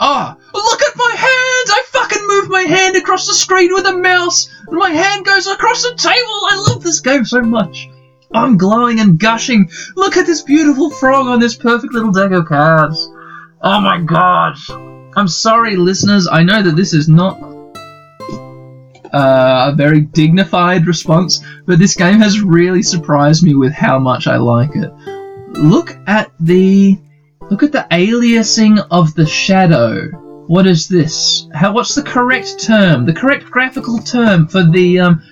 [0.00, 1.70] Oh, look at my hands!
[1.70, 5.46] I fucking move my hand across the screen with a mouse, and my hand goes
[5.46, 6.40] across the table!
[6.50, 7.88] I love this game so much.
[8.34, 9.70] I'm glowing and gushing.
[9.94, 13.08] Look at this beautiful frog on this perfect little deck of cards.
[13.62, 14.56] Oh my god.
[15.14, 16.26] I'm sorry, listeners.
[16.26, 17.38] I know that this is not
[19.12, 24.26] uh, a very dignified response, but this game has really surprised me with how much
[24.26, 24.92] I like it.
[25.58, 26.98] Look at the
[27.50, 30.08] look at the aliasing of the shadow.
[30.46, 31.46] What is this?
[31.54, 31.72] How?
[31.72, 33.06] What's the correct term?
[33.06, 35.22] The correct graphical term for the um,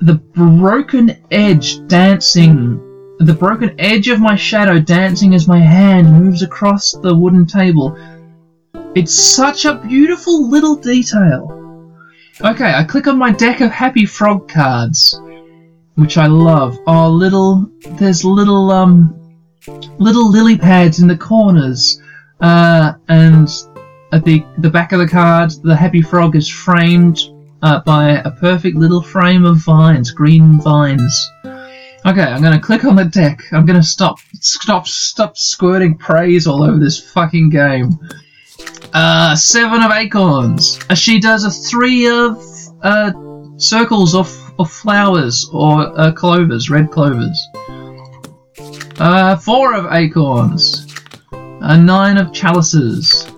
[0.00, 2.84] the broken edge dancing
[3.18, 7.96] the broken edge of my shadow dancing as my hand moves across the wooden table.
[8.98, 11.94] It's such a beautiful little detail.
[12.40, 15.20] Okay, I click on my deck of Happy Frog cards,
[15.94, 16.76] which I love.
[16.84, 19.38] Oh, little, there's little, um,
[19.98, 22.02] little lily pads in the corners,
[22.40, 23.48] uh, and
[24.10, 27.20] at the the back of the card, the Happy Frog is framed
[27.62, 31.30] uh, by a perfect little frame of vines, green vines.
[31.44, 33.44] Okay, I'm gonna click on the deck.
[33.52, 37.96] I'm gonna stop, stop, stop squirting praise all over this fucking game.
[38.92, 40.78] Uh, seven of acorns.
[40.88, 42.42] Uh, she does a three of
[42.82, 43.12] uh,
[43.56, 44.28] circles of,
[44.58, 47.38] of flowers or uh, clovers, red clovers.
[48.98, 50.86] Uh, four of acorns.
[51.32, 53.30] A nine of chalices.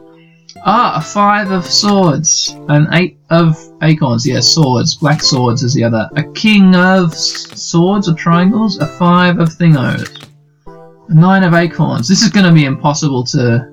[0.64, 2.55] Ah, a five of swords.
[2.69, 4.27] An eight of acorns.
[4.27, 4.95] Yeah, swords.
[4.95, 6.09] Black swords is the other.
[6.16, 8.79] A king of swords or triangles.
[8.79, 10.29] A five of thingos.
[10.66, 12.09] A nine of acorns.
[12.09, 13.69] This is going to be impossible to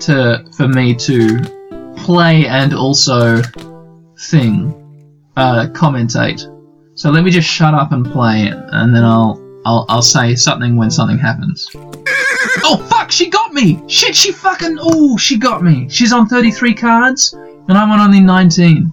[0.00, 1.38] to for me to
[1.96, 3.42] play and also
[4.18, 4.78] thing
[5.36, 6.48] uh, commentate.
[6.94, 10.76] So let me just shut up and play, and then I'll I'll I'll say something
[10.76, 11.68] when something happens.
[12.64, 13.10] Oh fuck!
[13.10, 13.82] She got me!
[13.88, 14.14] Shit!
[14.14, 15.16] She fucking oh!
[15.16, 15.88] She got me!
[15.88, 18.92] She's on 33 cards, and I'm on only 19.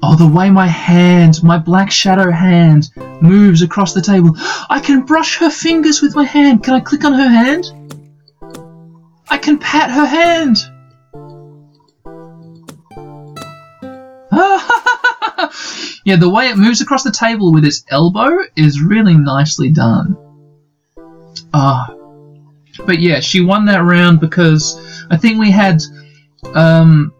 [0.00, 4.30] Oh, the way my hand, my black shadow hand, moves across the table.
[4.70, 6.62] I can brush her fingers with my hand.
[6.62, 7.66] Can I click on her hand?
[9.30, 10.56] I can pat her hand.
[16.04, 20.16] yeah, the way it moves across the table with its elbow is really nicely done.
[21.54, 21.94] Ah.
[22.86, 24.78] but yeah, she won that round because
[25.10, 25.82] I think we had
[26.54, 27.12] um,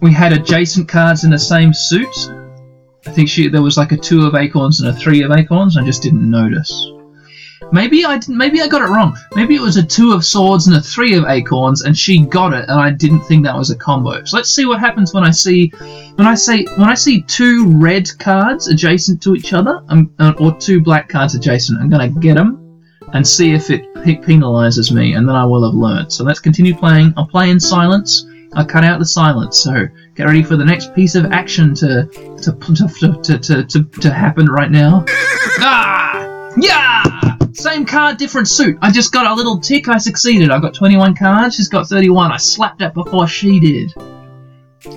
[0.00, 2.30] we had adjacent cards in the same suit.
[3.06, 5.76] I think she there was like a two of acorns and a three of acorns.
[5.76, 6.72] I just didn't notice.
[7.72, 9.16] Maybe I didn't, maybe I got it wrong.
[9.34, 12.52] Maybe it was a two of swords and a three of acorns, and she got
[12.52, 14.24] it, and I didn't think that was a combo.
[14.24, 15.72] So let's see what happens when I see
[16.16, 20.32] when I say when I see two red cards adjacent to each other, um, uh,
[20.38, 21.80] or two black cards adjacent.
[21.80, 22.64] I'm gonna get them
[23.12, 26.12] and see if it penalizes me, and then I will have learnt.
[26.12, 27.14] So let's continue playing.
[27.16, 29.60] I'll play in silence, I cut out the silence.
[29.60, 32.06] So get ready for the next piece of action to
[32.42, 35.04] to to to to, to, to happen right now.
[35.60, 36.07] ah,
[36.60, 37.36] yeah.
[37.52, 38.78] Same card, different suit.
[38.80, 39.88] I just got a little tick.
[39.88, 40.50] I succeeded.
[40.50, 41.56] I got 21 cards.
[41.56, 42.30] She's got 31.
[42.30, 43.92] I slapped it before she did.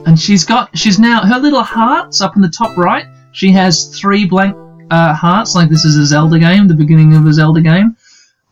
[0.06, 0.78] And she's got.
[0.78, 3.06] She's now her little hearts up in the top right.
[3.32, 4.56] She has three blank
[4.92, 7.96] uh, hearts, like this is a Zelda game, the beginning of a Zelda game.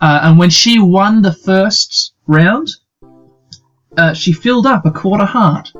[0.01, 2.69] Uh, and when she won the first round,
[3.97, 5.71] uh, she filled up a quarter heart.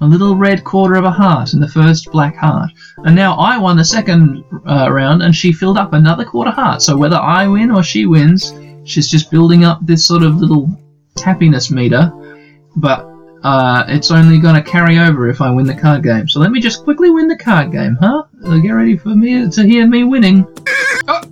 [0.00, 2.70] A little red quarter of a heart in the first black heart.
[2.98, 6.82] And now I won the second uh, round and she filled up another quarter heart.
[6.82, 8.52] So whether I win or she wins,
[8.84, 10.70] she's just building up this sort of little
[11.24, 12.12] happiness meter.
[12.76, 13.08] But
[13.42, 16.28] uh, it's only going to carry over if I win the card game.
[16.28, 18.24] So let me just quickly win the card game, huh?
[18.44, 20.46] Uh, get ready for me to hear me winning.
[21.08, 21.22] Oh,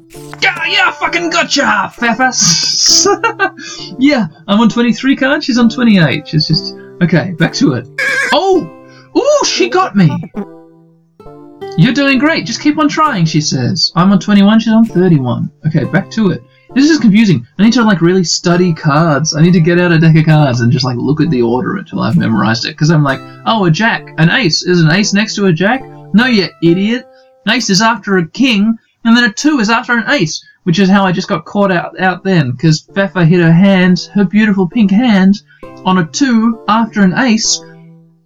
[0.40, 3.06] yeah, yeah, fucking gotcha, Fafas.
[3.98, 5.44] yeah, I'm on 23 cards.
[5.44, 6.28] She's on 28.
[6.28, 7.32] She's just okay.
[7.32, 7.88] Back to it.
[8.32, 10.10] Oh, oh, she got me.
[11.78, 12.46] You're doing great.
[12.46, 13.92] Just keep on trying, she says.
[13.94, 14.60] I'm on 21.
[14.60, 15.50] She's on 31.
[15.66, 16.42] Okay, back to it.
[16.74, 17.46] This is confusing.
[17.58, 19.34] I need to like really study cards.
[19.34, 21.42] I need to get out a deck of cards and just like look at the
[21.42, 22.70] order until I've memorized it.
[22.70, 24.62] Because I'm like, oh, a jack, an ace.
[24.62, 25.82] Is an ace next to a jack?
[26.14, 27.06] No, you idiot.
[27.44, 30.80] An ace is after a king, and then a two is after an ace, which
[30.80, 32.50] is how I just got caught out out then.
[32.50, 35.40] Because Pfeffer hit her hand, her beautiful pink hand,
[35.84, 37.60] on a two after an ace.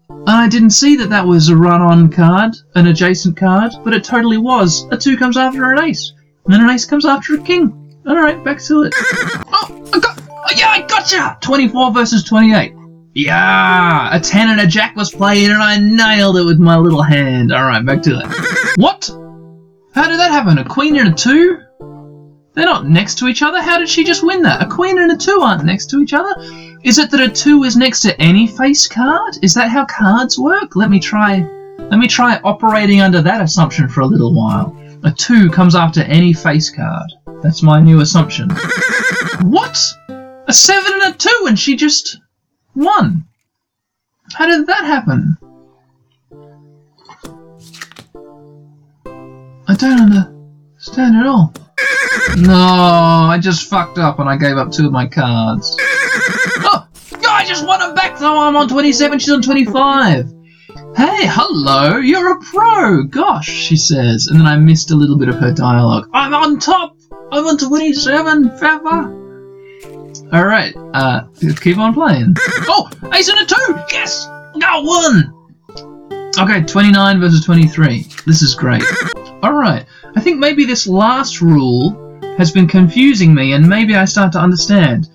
[0.08, 4.04] And I didn't see that that was a run-on card, an adjacent card, but it
[4.04, 4.86] totally was.
[4.90, 6.14] A two comes after an ace,
[6.46, 7.76] and then an ace comes after a king.
[8.08, 8.94] Alright, back to it.
[9.52, 10.18] Oh, I got.
[10.30, 11.36] Oh, yeah, I gotcha!
[11.42, 12.72] 24 versus 28.
[13.14, 17.02] Yeah, a 10 and a jack was played, and I nailed it with my little
[17.02, 17.52] hand.
[17.52, 18.76] Alright, back to it.
[18.76, 19.10] what?
[19.92, 20.56] How did that happen?
[20.56, 21.58] A queen and a 2?
[22.52, 23.62] They're not next to each other.
[23.62, 24.62] How did she just win that?
[24.62, 26.34] A queen and a 2 aren't next to each other.
[26.82, 29.38] Is it that a 2 is next to any face card?
[29.42, 30.74] Is that how cards work?
[30.74, 31.46] Let me try.
[31.78, 34.76] Let me try operating under that assumption for a little while.
[35.04, 37.10] A 2 comes after any face card.
[37.42, 38.50] That's my new assumption.
[39.42, 39.78] what?
[40.48, 42.18] A 7 and a 2 and she just
[42.74, 43.24] won.
[44.34, 45.36] How did that happen?
[49.68, 51.54] I don't understand at all.
[52.36, 55.76] No, I just fucked up and I gave up two of my cards.
[56.62, 56.86] Oh,
[57.32, 58.38] I just won them back though.
[58.38, 60.26] I'm on 27, she's on 25.
[60.96, 63.04] Hey, hello, you're a pro.
[63.04, 66.10] Gosh, she says, and then I missed a little bit of her dialogue.
[66.12, 66.96] I'm on top.
[67.32, 70.32] I'm on 27, Fappa.
[70.32, 71.22] All right, uh,
[71.60, 72.34] keep on playing.
[72.68, 73.80] Oh, ace and a two.
[73.92, 74.26] Yes,
[74.58, 75.32] got one.
[76.38, 78.06] Okay, 29 versus 23.
[78.26, 78.82] This is great.
[79.42, 82.09] All right, I think maybe this last rule
[82.40, 85.10] has been confusing me, and maybe I start to understand.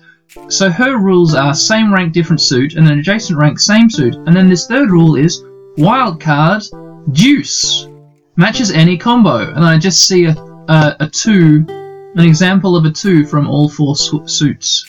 [0.48, 4.34] So her rules are same rank, different suit, and then adjacent rank, same suit, and
[4.34, 5.44] then this third rule is
[5.76, 6.62] wild card,
[7.10, 7.88] deuce,
[8.36, 10.34] matches any combo, and I just see a
[10.68, 14.86] a, a two, an example of a two from all four su- suits.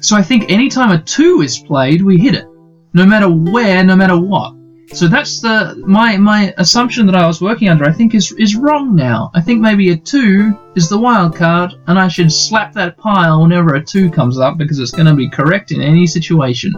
[0.00, 2.46] So I think anytime a two is played, we hit it,
[2.92, 4.54] no matter where, no matter what.
[4.94, 7.84] So that's the my my assumption that I was working under.
[7.84, 9.30] I think is is wrong now.
[9.34, 13.40] I think maybe a two is the wild card, and I should slap that pile
[13.42, 16.74] whenever a two comes up because it's going to be correct in any situation.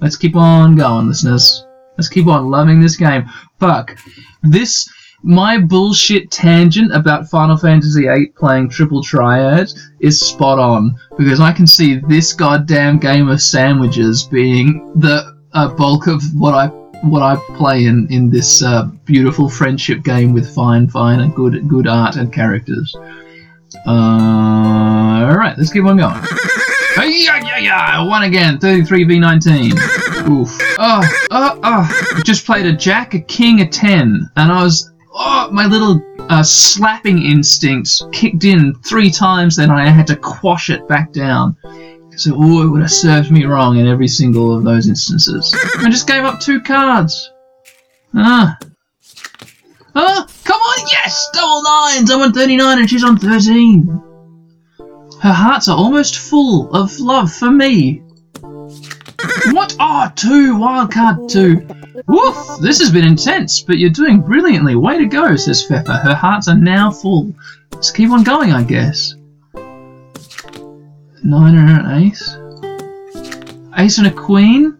[0.00, 1.66] Let's keep on going, listeners.
[1.98, 3.24] Let's keep on loving this game.
[3.58, 3.98] Fuck
[4.42, 4.88] this.
[5.22, 11.52] My bullshit tangent about Final Fantasy VIII playing triple triad is spot on because I
[11.52, 16.70] can see this goddamn game of sandwiches being the uh, bulk of what I
[17.10, 21.68] what I play in in this uh, beautiful friendship game with fine, fine and good
[21.68, 22.94] good art and characters.
[23.86, 26.22] Uh, all right, let's keep on going.
[26.98, 28.04] Yeah, yeah, yeah!
[28.04, 28.58] Won again.
[28.58, 29.72] 33 v 19.
[30.30, 30.58] Oof.
[30.78, 32.20] Oh, oh, oh!
[32.24, 34.92] Just played a jack, a king, a ten, and I was.
[35.18, 39.56] Oh, my little uh, slapping instinct kicked in three times.
[39.56, 41.56] Then I had to quash it back down.
[42.16, 45.54] So, oh, it would have served me wrong in every single of those instances.
[45.78, 47.30] I just gave up two cards.
[48.14, 48.56] Ah.
[49.94, 51.28] Ah, come on, yes!
[51.34, 52.10] Double nines!
[52.10, 54.02] I'm on 39 and she's on 13.
[55.20, 58.02] Her hearts are almost full of love for me.
[59.50, 59.76] What?
[59.78, 61.66] Oh, two, wild card two.
[62.06, 64.76] Woof, this has been intense, but you're doing brilliantly.
[64.76, 65.92] Way to go, says Pfeffer.
[65.92, 67.34] Her hearts are now full.
[67.72, 69.14] Let's keep on going, I guess.
[71.26, 72.36] Nine and an ace.
[73.76, 74.78] Ace and a queen?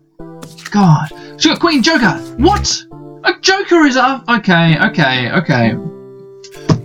[0.71, 1.09] God.
[1.39, 2.13] She got queen joker!
[2.39, 2.85] What?
[3.25, 4.29] A joker is up.
[4.29, 5.75] Okay, okay, okay.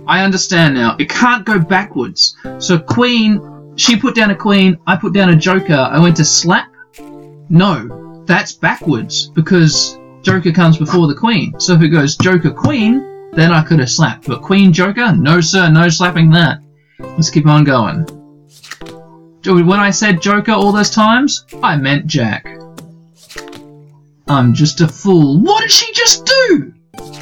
[0.08, 0.96] I understand now.
[0.98, 2.36] It can't go backwards.
[2.58, 6.24] So queen, she put down a queen, I put down a joker, I went to
[6.24, 6.68] slap?
[7.48, 8.24] No.
[8.26, 11.58] that's backwards because Joker comes before the Queen.
[11.60, 14.26] So if it goes Joker Queen, then I could have slapped.
[14.26, 16.58] But Queen Joker, no sir, no slapping that.
[16.98, 18.21] Let's keep on going.
[19.44, 22.46] When I said Joker all those times, I meant Jack.
[24.28, 25.40] I'm just a fool.
[25.40, 26.72] What did she just do?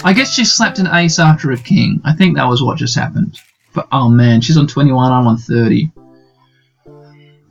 [0.05, 2.01] I guess she slapped an ace after a king.
[2.05, 3.39] I think that was what just happened.
[3.75, 5.91] But oh man, she's on 21, I'm on 30.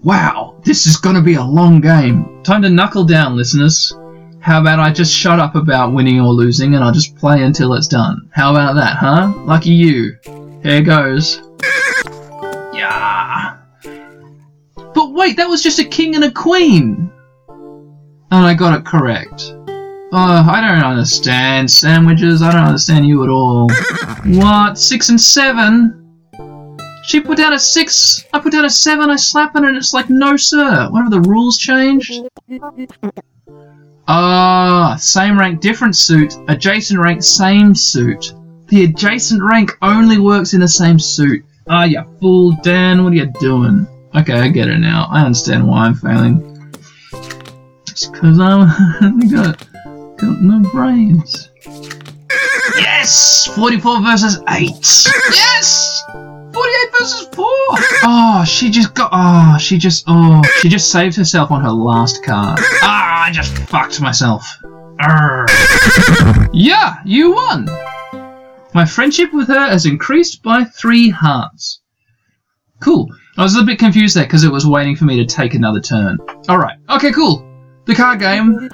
[0.03, 2.41] Wow, this is gonna be a long game.
[2.43, 3.93] Time to knuckle down, listeners.
[4.39, 7.74] How about I just shut up about winning or losing and I'll just play until
[7.74, 8.30] it's done?
[8.34, 9.34] How about that, huh?
[9.39, 10.17] Lucky you.
[10.63, 11.41] Here goes.
[12.74, 13.09] Yeah.
[15.12, 17.12] Wait, that was just a king and a queen!
[18.32, 19.53] And I got it correct.
[20.12, 22.41] Oh, I don't understand sandwiches.
[22.41, 23.70] I don't understand you at all.
[24.26, 24.78] What?
[24.78, 25.95] Six and seven?
[27.05, 28.24] She put down a six.
[28.34, 29.10] I put down a seven.
[29.10, 30.89] I slap it, and it's like, no, sir.
[30.89, 32.12] What have the rules changed?
[34.07, 36.36] Ah, same rank, different suit.
[36.47, 38.34] Adjacent rank, same suit.
[38.68, 41.43] The adjacent rank only works in the same suit.
[41.68, 43.03] Ah, you fool, Dan.
[43.03, 43.88] What are you doing?
[44.16, 45.07] Okay, I get it now.
[45.12, 46.74] I understand why I'm failing.
[47.88, 49.68] It's because I'm got,
[50.18, 51.49] got no brains.
[52.76, 53.47] Yes!
[53.55, 54.70] 44 versus 8.
[55.32, 56.03] Yes!
[56.12, 57.45] 48 versus 4!
[58.03, 59.10] Oh, she just got.
[59.14, 60.05] Oh, she just.
[60.07, 62.60] Oh, she just saved herself on her last card.
[62.82, 64.43] Ah, I just fucked myself.
[64.99, 65.45] Arr.
[66.51, 67.66] Yeah, you won!
[68.74, 71.82] My friendship with her has increased by three hearts.
[73.39, 75.79] I was a bit confused there because it was waiting for me to take another
[75.79, 76.17] turn.
[76.49, 77.47] Alright, okay, cool.
[77.85, 78.69] The card game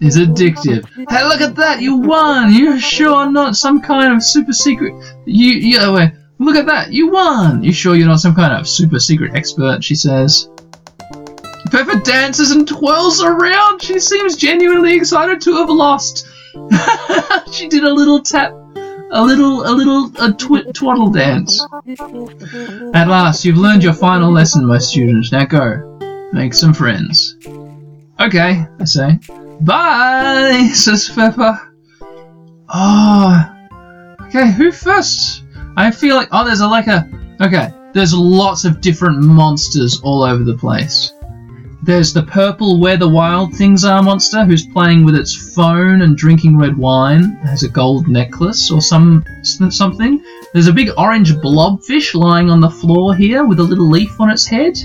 [0.00, 0.88] is addictive.
[1.10, 1.82] Hey, look at that!
[1.82, 2.54] You won!
[2.54, 4.94] You're sure not some kind of super secret.
[5.26, 6.08] You, you, oh.
[6.38, 6.90] Look at that!
[6.90, 7.62] You won!
[7.62, 9.84] You sure you're not some kind of super secret expert?
[9.84, 10.48] She says.
[11.70, 13.82] Pepper dances and twirls around.
[13.82, 16.26] She seems genuinely excited to have lost.
[17.52, 18.54] she did a little tap,
[19.10, 21.64] a little, a little, a tw- twaddle dance.
[22.94, 25.30] At last, you've learned your final lesson, my student.
[25.32, 27.36] Now go, make some friends.
[28.20, 29.18] Okay, I say.
[29.60, 31.60] Bye, says Pepper.
[32.68, 33.54] Oh,
[34.22, 34.50] okay.
[34.52, 35.44] Who first?
[35.76, 37.08] I feel like oh, there's a like a
[37.40, 37.72] okay.
[37.92, 41.12] There's lots of different monsters all over the place.
[41.86, 46.16] There's the purple where the wild things are monster who's playing with its phone and
[46.16, 47.36] drinking red wine.
[47.44, 50.20] Has a gold necklace or some something.
[50.52, 54.30] There's a big orange blobfish lying on the floor here with a little leaf on
[54.30, 54.76] its head,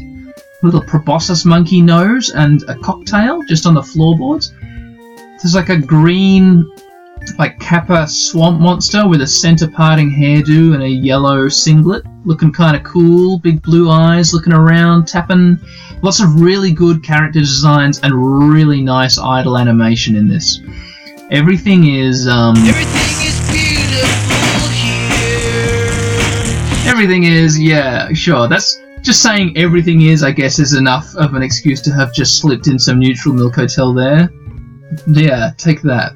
[0.61, 4.53] little proboscis monkey nose and a cocktail just on the floorboards.
[5.41, 6.71] There's like a green
[7.37, 12.75] like Kappa swamp monster with a center parting hairdo and a yellow singlet, looking kind
[12.75, 15.57] of cool, big blue eyes, looking around, tapping.
[16.01, 18.13] Lots of really good character designs and
[18.51, 20.59] really nice idle animation in this.
[21.29, 26.91] Everything is um, Everything is beautiful here.
[26.91, 31.43] everything is yeah sure that's just saying everything is I guess is enough of an
[31.43, 34.29] excuse to have just slipped in some neutral milk hotel there.
[35.07, 36.11] Yeah, take that.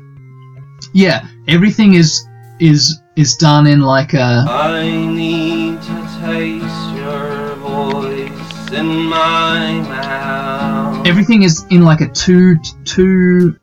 [0.96, 2.26] Yeah, everything is
[2.62, 11.06] is is done in like a I need to taste your voice in my mouth.
[11.06, 13.60] everything is in like a two two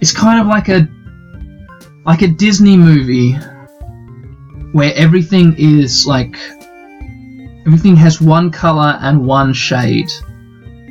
[0.00, 0.88] it's kind of like a
[2.06, 3.32] like a disney movie
[4.72, 6.34] where everything is like
[7.66, 10.10] everything has one color and one shade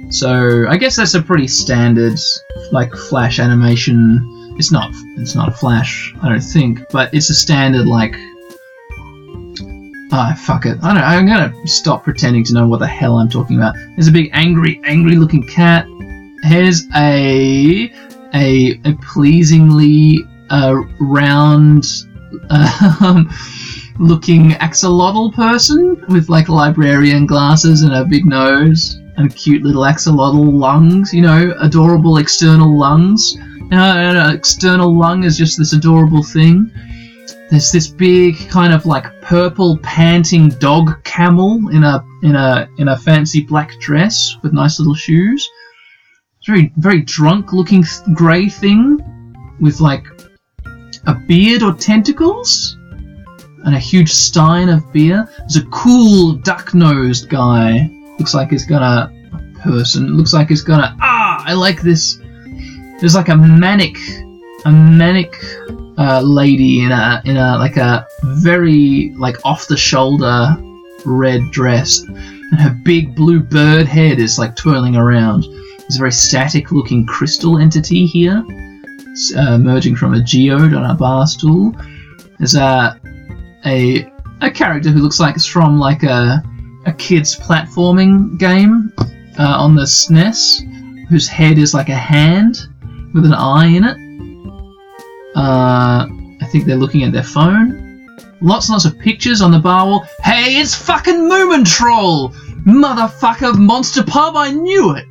[0.09, 2.19] so i guess that's a pretty standard
[2.71, 4.21] like flash animation
[4.57, 8.15] it's not it's not a flash i don't think but it's a standard like
[10.11, 10.77] Ah, fuck it.
[10.81, 11.03] I don't.
[11.03, 13.75] I'm gonna stop pretending to know what the hell I'm talking about.
[13.95, 15.87] There's a big angry, angry-looking cat.
[16.43, 17.91] Here's a
[18.33, 21.85] a, a pleasingly uh, round,
[22.49, 23.29] um,
[23.99, 30.53] looking axolotl person with like librarian glasses and a big nose and cute little axolotl
[30.53, 31.13] lungs.
[31.13, 33.35] You know, adorable external lungs.
[33.71, 36.71] Uh, external lung is just this adorable thing.
[37.49, 42.87] There's this big kind of like purple panting dog camel in a in a in
[42.89, 45.47] a fancy black dress with nice little shoes.
[46.39, 48.99] It's very very drunk looking th- grey thing
[49.59, 50.05] with like
[51.07, 52.77] a beard or tentacles
[53.65, 55.27] and a huge stein of beer.
[55.39, 57.89] There's a cool duck-nosed guy.
[58.19, 60.17] Looks like he's gonna a person.
[60.17, 61.43] Looks like he's gonna ah.
[61.45, 62.19] I like this.
[62.99, 63.97] There's like a manic
[64.65, 65.35] a manic
[65.97, 70.57] uh, lady in a in a like a very like off the shoulder
[71.05, 75.43] red dress, and her big blue bird head is like twirling around.
[75.79, 78.43] There's a very static looking crystal entity here,
[79.37, 81.75] uh, emerging from a geode on a bar stool.
[82.39, 82.99] There's a,
[83.65, 86.43] a, a character who looks like it's from like a,
[86.87, 88.91] a kid's platforming game
[89.37, 92.67] uh, on the SNES, whose head is like a hand
[93.15, 93.97] with an eye in it.
[95.35, 96.07] Uh,
[96.41, 98.07] I think they're looking at their phone.
[98.41, 100.05] Lots and lots of pictures on the bar wall.
[100.23, 102.29] Hey, it's fucking Moomin Troll!
[102.67, 105.05] Motherfucker Monster Pub, I knew it!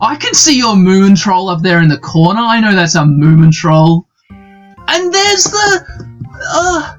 [0.00, 2.40] I can see your Moomin Troll up there in the corner.
[2.40, 4.06] I know that's a Moomin Troll.
[4.30, 6.14] And there's the.
[6.52, 6.96] Uh.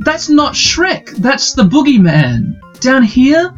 [0.00, 1.10] That's not Shrek.
[1.10, 2.58] That's the Boogeyman.
[2.80, 3.54] Down here?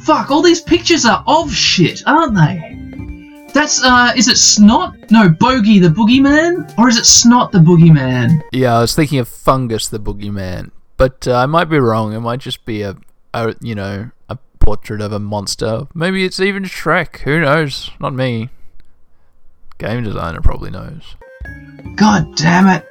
[0.00, 2.85] Fuck, all these pictures are of shit, aren't they?
[3.56, 5.10] That's, uh, is it Snot?
[5.10, 6.78] No, Bogey the Boogeyman?
[6.78, 8.42] Or is it Snot the Boogeyman?
[8.52, 12.12] Yeah, I was thinking of Fungus the Boogeyman, but uh, I might be wrong.
[12.12, 12.96] It might just be a,
[13.32, 15.88] a, you know, a portrait of a monster.
[15.94, 17.20] Maybe it's even Shrek.
[17.20, 17.90] Who knows?
[17.98, 18.50] Not me.
[19.78, 21.16] Game designer probably knows.
[21.94, 22.84] God damn it.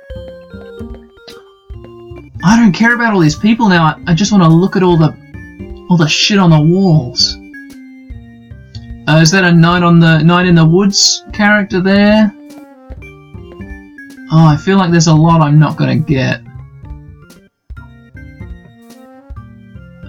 [2.44, 3.86] I don't care about all these people now.
[3.86, 5.16] I, I just want to look at all the
[5.92, 7.38] all the shit on the walls.
[9.08, 12.34] Uh, is that a night on the night in the woods character there?
[14.32, 16.42] Oh, I feel like there's a lot I'm not gonna get.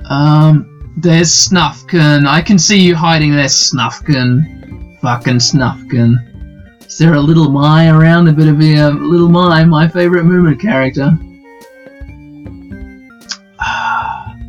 [0.09, 2.27] Um, there's Snufkin.
[2.27, 5.01] I can see you hiding there, Snufkin.
[5.01, 6.87] Fucking Snufkin.
[6.87, 8.29] Is there a little My around?
[8.29, 11.11] A bit of a uh, little Mai, my favourite Moomin character.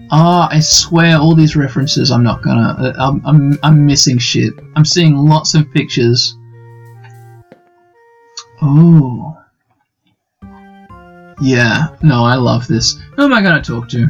[0.09, 2.11] Ah, I swear, all these references.
[2.11, 2.75] I'm not gonna.
[2.79, 4.53] Uh, I'm, I'm, I'm missing shit.
[4.75, 6.37] I'm seeing lots of pictures.
[8.61, 9.37] Oh.
[11.41, 11.87] Yeah.
[12.01, 12.97] No, I love this.
[13.15, 14.07] Who am I gonna talk to?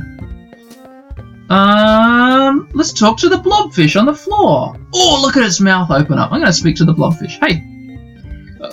[1.50, 4.76] Um, let's talk to the blobfish on the floor.
[4.94, 6.32] Oh, look at its mouth open up.
[6.32, 7.38] I'm gonna speak to the blobfish.
[7.46, 7.64] Hey.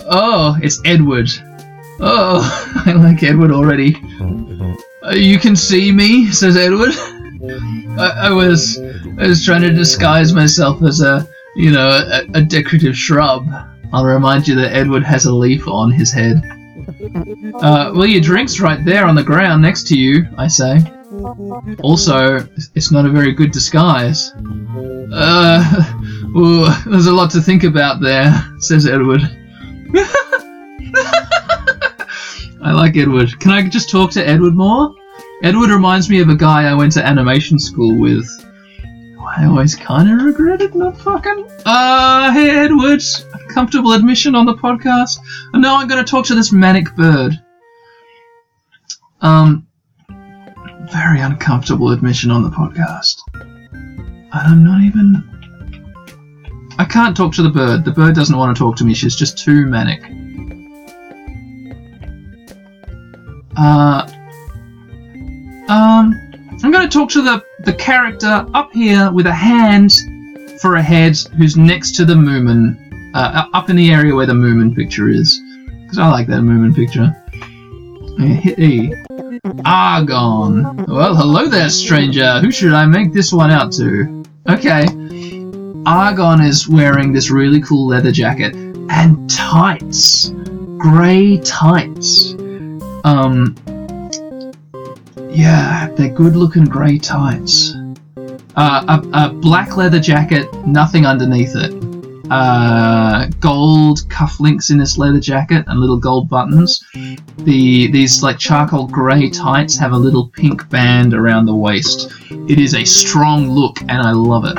[0.09, 1.29] Oh, it's Edward.
[1.99, 4.01] Oh, I like Edward already.
[5.05, 6.89] Uh, you can see me, says Edward.
[7.99, 8.79] I, I was
[9.17, 13.47] I was trying to disguise myself as a you know a, a decorative shrub.
[13.93, 16.41] I'll remind you that Edward has a leaf on his head.
[17.55, 20.25] Uh, well, your drink's right there on the ground next to you.
[20.37, 20.79] I say.
[21.81, 24.31] Also, it's not a very good disguise.
[25.13, 25.93] Uh,
[26.37, 29.21] ooh, there's a lot to think about there, says Edward.
[32.61, 33.39] I like Edward.
[33.39, 34.93] Can I just talk to Edward more?
[35.45, 38.27] Edward reminds me of a guy I went to animation school with.
[39.19, 41.47] I always kind of regretted not fucking.
[41.63, 43.03] Uh, hey Edward,
[43.53, 45.19] comfortable admission on the podcast.
[45.53, 47.39] And now I'm going to talk to this manic bird.
[49.21, 49.67] Um,
[50.91, 53.17] very uncomfortable admission on the podcast.
[53.35, 55.29] And I'm not even.
[56.79, 57.85] I can't talk to the bird.
[57.85, 58.95] The bird doesn't want to talk to me.
[58.95, 60.01] She's just too manic.
[63.55, 64.11] Uh,
[65.69, 66.13] um,
[66.63, 69.91] I'm going to talk to the the character up here with a hand
[70.61, 74.33] for a head, who's next to the Moomin, uh, up in the area where the
[74.33, 75.41] Moomin picture is,
[75.83, 77.13] because I like that Moomin picture.
[78.19, 78.93] E.
[79.65, 80.85] Argon.
[80.85, 82.39] Well, hello there, stranger.
[82.39, 84.23] Who should I make this one out to?
[84.47, 84.87] Okay.
[85.85, 90.29] Argon is wearing this really cool leather jacket and tights.
[90.77, 92.33] Grey tights.
[93.03, 93.55] Um,
[95.35, 97.75] yeah, they're good looking grey tights.
[98.55, 101.73] Uh, a, a black leather jacket, nothing underneath it.
[102.31, 106.83] Uh, gold cufflinks in this leather jacket and little gold buttons.
[106.93, 112.11] The these like charcoal grey tights have a little pink band around the waist.
[112.31, 114.57] It is a strong look, and I love it.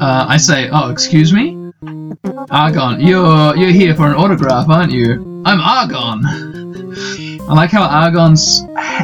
[0.00, 1.72] Uh, I say, oh, excuse me,
[2.50, 5.42] Argon, you're you're here for an autograph, aren't you?
[5.44, 7.24] I'm Argon.
[7.48, 8.60] I like how Argon's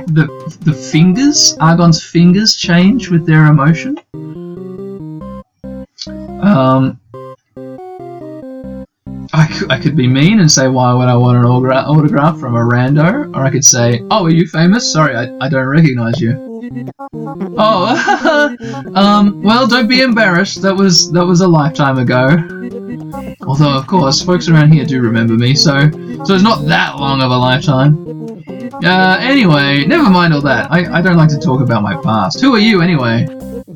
[0.07, 0.28] the
[0.61, 3.99] the fingers, Argon's fingers change with their emotion.
[6.42, 7.01] Um,
[9.32, 12.55] I, I could be mean and say, why would I want an autogra- autograph from
[12.55, 13.34] a rando?
[13.34, 14.92] Or I could say, oh, are you famous?
[14.92, 16.53] Sorry, I, I don't recognize you.
[17.57, 18.57] Oh,
[18.95, 20.61] um, well, don't be embarrassed.
[20.61, 22.26] That was that was a lifetime ago.
[23.47, 25.90] Although, of course, folks around here do remember me, so
[26.24, 28.05] so it's not that long of a lifetime.
[28.82, 30.70] Uh, anyway, never mind all that.
[30.70, 32.40] I, I don't like to talk about my past.
[32.40, 33.26] Who are you, anyway?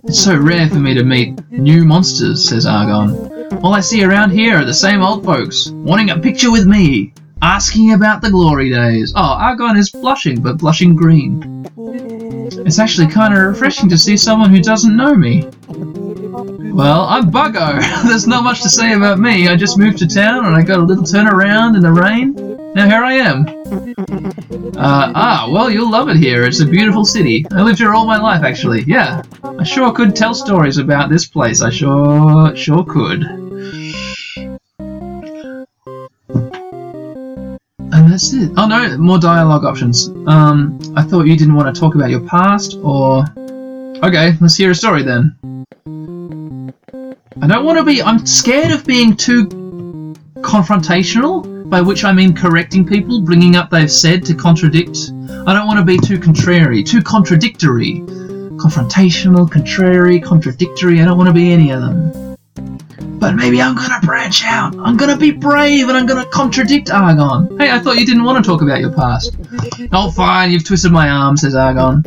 [0.05, 3.61] It's so rare for me to meet new monsters, says Argon.
[3.62, 7.12] All I see around here are the same old folks, wanting a picture with me,
[7.43, 9.12] asking about the glory days.
[9.14, 11.66] Oh, Argon is blushing, but blushing green.
[12.66, 15.49] It's actually kind of refreshing to see someone who doesn't know me.
[16.73, 17.81] Well, I'm Buggo.
[18.09, 19.49] There's not much to say about me.
[19.49, 22.35] I just moved to town and I got a little turnaround in the rain.
[22.75, 23.47] Now here I am.
[24.77, 26.45] Uh, ah, well, you'll love it here.
[26.45, 27.45] It's a beautiful city.
[27.51, 28.83] I lived here all my life, actually.
[28.83, 31.62] Yeah, I sure could tell stories about this place.
[31.62, 33.23] I sure, sure could.
[37.91, 38.53] And that's it.
[38.57, 40.09] Oh no, more dialogue options.
[40.27, 43.25] Um, I thought you didn't want to talk about your past, or
[44.05, 45.37] okay, let's hear a story then.
[47.41, 48.03] I don't want to be.
[48.03, 49.47] I'm scared of being too
[50.39, 55.12] confrontational, by which I mean correcting people, bringing up they've said to contradict.
[55.47, 58.01] I don't want to be too contrary, too contradictory.
[58.59, 62.36] Confrontational, contrary, contradictory, I don't want to be any of them.
[63.20, 64.74] But maybe I'm gonna branch out.
[64.76, 67.57] I'm gonna be brave and I'm gonna contradict Argon.
[67.59, 69.36] Hey, I thought you didn't want to talk about your past.
[69.93, 72.05] Oh, fine, you've twisted my arm, says Argon.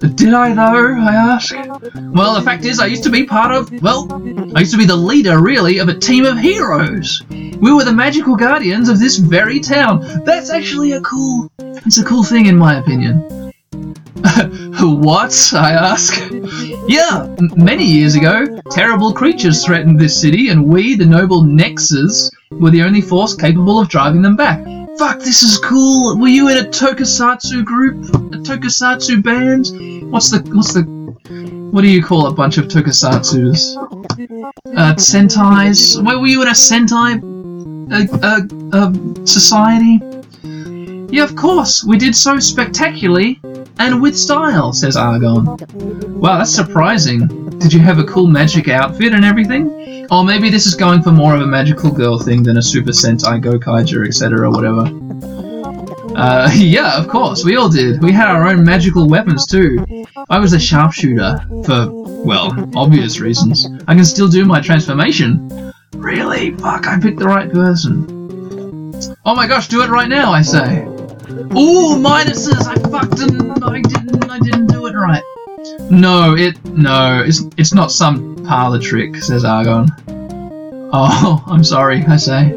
[0.00, 0.98] Did I though?
[0.98, 1.54] I ask.
[1.54, 4.12] Well, the fact is, I used to be part of, well,
[4.54, 7.22] I used to be the leader, really, of a team of heroes.
[7.30, 10.24] We were the magical guardians of this very town.
[10.24, 13.52] That's actually a cool, it's a cool thing in my opinion.
[14.80, 15.52] what?
[15.54, 16.20] I ask.
[16.88, 22.70] Yeah, many years ago, terrible creatures threatened this city, and we, the noble Nexus, were
[22.70, 24.60] the only force capable of driving them back.
[24.98, 26.18] Fuck, this is cool.
[26.18, 28.04] Were you in a tokusatsu group?
[28.32, 30.12] A tokusatsu band?
[30.12, 30.82] What's the what's the
[31.72, 33.76] what do you call a bunch of tokusatsus?
[34.76, 36.02] Uh, sentais?
[36.04, 37.20] Where were you in a sentai
[37.92, 38.40] uh, uh,
[38.72, 40.00] uh, society?
[41.12, 41.84] Yeah, of course.
[41.84, 43.40] We did so spectacularly
[43.78, 45.44] and with style, says Argon.
[46.20, 47.26] Wow, that's surprising.
[47.58, 49.83] Did you have a cool magic outfit and everything?
[50.10, 52.90] Or maybe this is going for more of a magical girl thing than a Super
[52.90, 54.90] Sentai Gokaiger, etc., or whatever.
[56.16, 58.02] Uh, yeah, of course, we all did.
[58.02, 59.84] We had our own magical weapons too.
[60.30, 61.88] I was a sharpshooter, for,
[62.24, 63.66] well, obvious reasons.
[63.88, 65.72] I can still do my transformation.
[65.94, 66.52] Really?
[66.52, 68.92] Fuck, I picked the right person.
[69.24, 70.84] Oh my gosh, do it right now, I say.
[71.56, 72.66] Ooh, minuses!
[72.66, 75.22] I fucked and I didn't, I didn't do it right.
[75.90, 79.86] No, it, no, it's, it's not some parlor trick, says Argon.
[80.92, 82.54] Oh, I'm sorry, I say.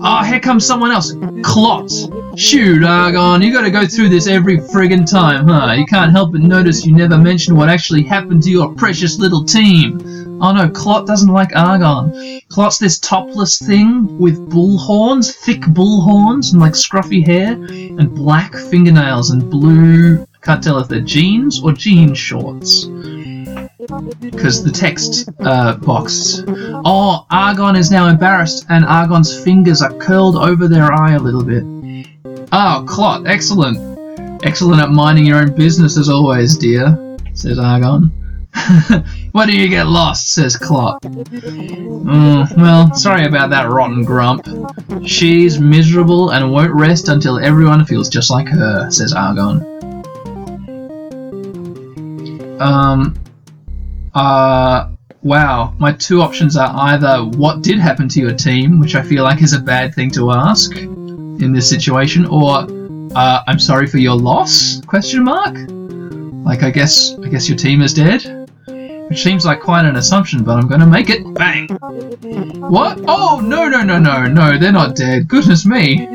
[0.00, 1.14] Oh, here comes someone else.
[1.42, 1.90] Clot.
[2.36, 5.72] Shoot, Argon, you gotta go through this every friggin' time, huh?
[5.72, 9.44] You can't help but notice you never mention what actually happened to your precious little
[9.44, 9.98] team.
[10.40, 12.40] Oh no, Clot doesn't like Argon.
[12.48, 18.14] Clot's this topless thing with bull horns, thick bull horns, and like scruffy hair, and
[18.14, 20.27] black fingernails, and blue.
[20.48, 26.42] Can't tell if they're jeans or jean shorts because the text uh, box.
[26.48, 31.44] Oh, Argon is now embarrassed, and Argon's fingers are curled over their eye a little
[31.44, 31.64] bit.
[32.50, 33.76] Oh, Clot, excellent.
[34.42, 38.04] Excellent at minding your own business as always, dear, says Argon.
[39.32, 40.32] Why do you get lost?
[40.32, 41.02] says Clot.
[41.02, 44.48] Mm, well, sorry about that rotten grump.
[45.06, 49.78] She's miserable and won't rest until everyone feels just like her, says Argon.
[52.60, 53.14] Um,
[54.14, 54.90] uh,
[55.22, 55.74] wow.
[55.78, 59.42] My two options are either what did happen to your team, which I feel like
[59.42, 62.66] is a bad thing to ask in this situation, or
[63.14, 64.80] uh, I'm sorry for your loss?
[64.86, 65.56] Question mark.
[66.44, 68.48] Like I guess I guess your team is dead,
[69.08, 71.22] which seems like quite an assumption, but I'm gonna make it.
[71.34, 71.68] Bang.
[72.58, 73.00] What?
[73.06, 74.58] Oh no no no no no!
[74.58, 75.28] They're not dead.
[75.28, 76.06] Goodness me.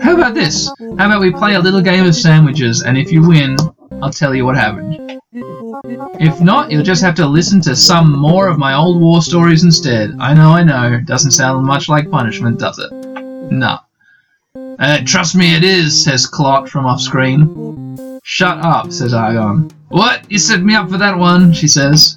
[0.00, 0.70] How about this?
[0.98, 3.56] How about we play a little game of sandwiches, and if you win,
[4.02, 5.21] I'll tell you what happened.
[5.84, 9.64] If not, you'll just have to listen to some more of my old war stories
[9.64, 10.14] instead.
[10.20, 11.00] I know, I know.
[11.00, 12.92] Doesn't sound much like punishment, does it?
[12.92, 13.78] No.
[14.54, 18.20] Uh, trust me, it is, says Clot from off screen.
[18.22, 19.72] Shut up, says Argon.
[19.88, 20.30] What?
[20.30, 22.16] You set me up for that one, she says.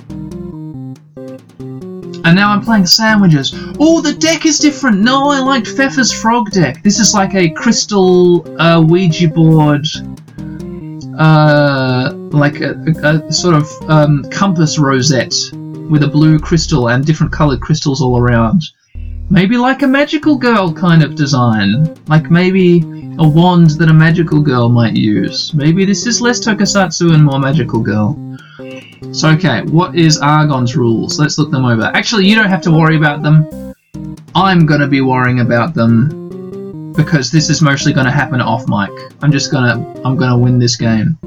[1.57, 3.51] And now I'm playing sandwiches.
[3.80, 4.99] Oh, the deck is different.
[4.99, 6.84] No, I liked Pfeffer's frog deck.
[6.84, 9.86] This is like a crystal uh, Ouija board
[11.18, 15.36] uh, like a, a, sort of um, compass rosette
[15.89, 18.61] with a blue crystal and different coloured crystals all around.
[19.30, 21.95] Maybe like a magical girl kind of design.
[22.07, 22.82] Like maybe
[23.18, 25.53] a wand that a magical girl might use.
[25.53, 28.38] Maybe this is less tokusatsu and more magical girl.
[29.11, 31.20] So, okay, what is Argon's rules?
[31.20, 31.84] Let's look them over.
[31.93, 33.74] Actually, you don't have to worry about them.
[34.36, 36.24] I'm to be worrying about them
[36.96, 38.89] because this is mostly going to happen off mic.
[39.22, 39.74] I'm just gonna
[40.04, 41.18] I'm gonna win this game.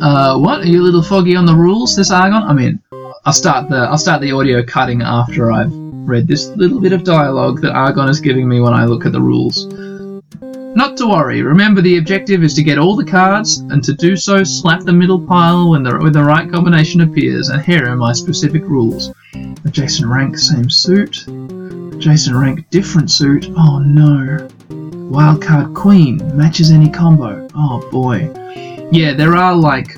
[0.00, 0.60] Uh, what?
[0.60, 2.42] Are you a little foggy on the rules, this Argon?
[2.42, 2.80] I mean,
[3.24, 7.04] I'll start the I'll start the audio cutting after I've read this little bit of
[7.04, 9.66] dialogue that Argon is giving me when I look at the rules.
[10.76, 11.42] Not to worry.
[11.42, 14.92] Remember, the objective is to get all the cards, and to do so, slap the
[14.92, 17.48] middle pile when the, when the right combination appears.
[17.48, 19.12] And here are my specific rules:
[19.64, 21.26] adjacent rank, same suit.
[21.28, 23.46] Adjacent rank, different suit.
[23.56, 24.48] Oh no.
[24.68, 27.46] Wildcard Queen matches any combo.
[27.54, 28.30] Oh boy.
[28.90, 29.96] Yeah, there are like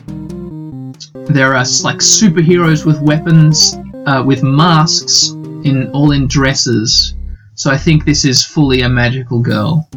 [1.28, 5.30] there are like superheroes with weapons, uh, with masks,
[5.64, 7.14] in all in dresses.
[7.54, 9.88] So I think this is fully a magical girl.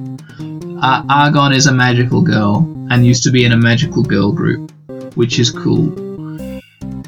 [0.82, 2.60] Uh, Argon is a magical girl
[2.90, 4.72] and used to be in a magical girl group,
[5.16, 5.92] which is cool.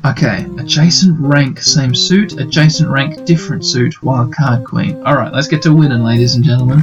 [0.05, 2.37] Okay, adjacent rank, same suit.
[2.37, 4.03] Adjacent rank, different suit.
[4.03, 5.01] Wild card queen.
[5.03, 6.81] All right, let's get to winning, ladies and gentlemen.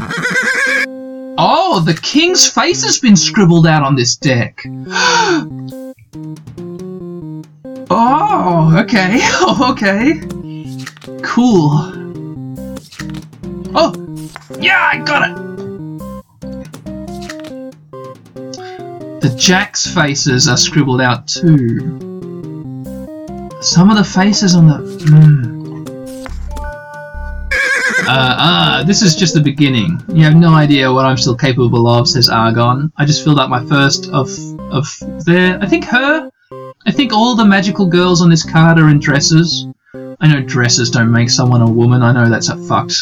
[1.36, 4.62] Oh, the king's face has been scribbled out on this deck.
[7.91, 9.20] oh, okay.
[9.70, 10.20] Okay.
[11.22, 11.70] Cool.
[13.74, 13.93] Oh,
[14.59, 15.57] yeah, I got it.
[19.21, 21.79] The Jack's faces are scribbled out too.
[23.61, 24.77] Some of the faces on the.
[25.09, 25.59] Hmm.
[28.07, 30.01] Uh, ah, this is just the beginning.
[30.09, 32.93] You have no idea what I'm still capable of, says Argon.
[32.97, 34.31] I just filled out my first of
[34.71, 34.87] of
[35.25, 35.59] there.
[35.61, 36.31] I think her.
[36.87, 39.66] I think all the magical girls on this card are in dresses.
[40.21, 42.03] I know dresses don't make someone a woman.
[42.03, 42.95] I know that's a fucked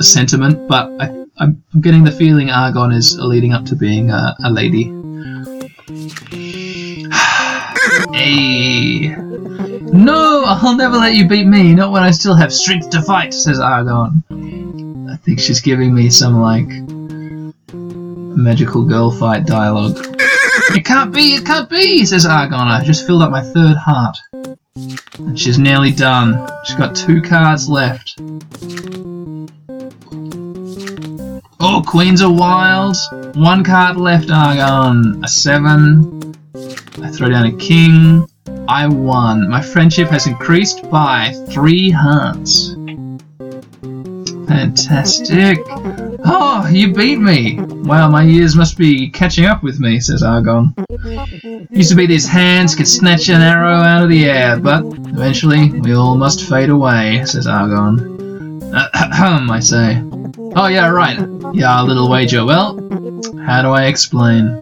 [0.00, 4.50] sentiment, but I, I'm getting the feeling Argon is leading up to being a, a
[4.50, 4.92] lady.
[8.12, 9.16] hey.
[9.16, 13.32] No, I'll never let you beat me, not when I still have strength to fight,
[13.32, 15.08] says Argon.
[15.10, 16.68] I think she's giving me some, like,
[17.72, 19.96] magical girl fight dialogue.
[20.74, 22.68] it can't be, it can't be, says Argon.
[22.68, 24.18] I just filled up my third heart.
[24.74, 26.46] And she's nearly done.
[26.64, 28.20] She's got two cards left.
[31.58, 32.96] Oh, queens are wild.
[33.34, 35.24] One card left, Argon.
[35.24, 36.34] A seven.
[37.02, 38.28] I throw down a king.
[38.68, 39.48] I won.
[39.48, 42.74] My friendship has increased by three hearts.
[44.48, 45.58] Fantastic.
[46.24, 47.58] Oh, you beat me.
[47.60, 50.74] Wow, my years must be catching up with me, says Argon.
[51.70, 55.72] Used to be these hands could snatch an arrow out of the air, but eventually
[55.80, 58.62] we all must fade away, says Argon.
[58.74, 60.02] Ahem, I say.
[60.58, 61.18] Oh, yeah, right.
[61.52, 62.42] Yeah, little wager.
[62.42, 62.76] Well,
[63.44, 64.58] how do I explain?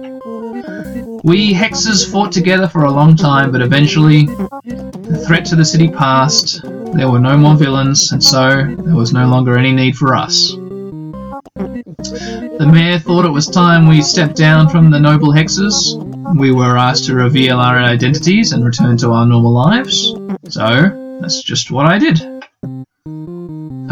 [1.23, 5.89] We hexes fought together for a long time, but eventually the threat to the city
[5.89, 6.63] passed.
[6.65, 10.51] There were no more villains, and so there was no longer any need for us.
[11.55, 15.95] The mayor thought it was time we stepped down from the noble hexes.
[16.37, 20.13] We were asked to reveal our identities and return to our normal lives.
[20.49, 22.34] So, that's just what I did.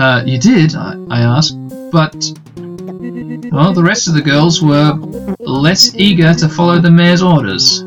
[0.03, 0.75] Uh, you did?
[0.75, 1.57] I, I asked.
[1.93, 2.17] But
[3.53, 4.95] well, the rest of the girls were
[5.39, 7.85] less eager to follow the mayor's orders.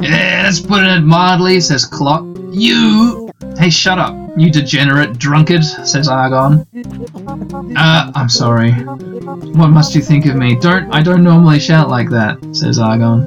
[0.00, 2.24] Yeah, let's put it mildly, says Clot.
[2.52, 3.28] You!
[3.58, 6.64] Hey, shut up, you degenerate drunkard, says Argon.
[7.76, 8.70] Uh, I'm sorry.
[8.70, 10.54] What must you think of me?
[10.54, 13.26] Don't, I don't normally shout like that, says Argon.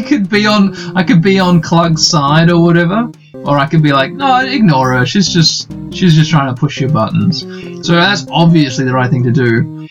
[0.00, 3.10] I could be on, I could be on Clug's side or whatever.
[3.34, 5.06] Or I could be like, no, ignore her.
[5.06, 7.40] She's just she's just trying to push your buttons.
[7.86, 9.88] So that's obviously the right thing to do.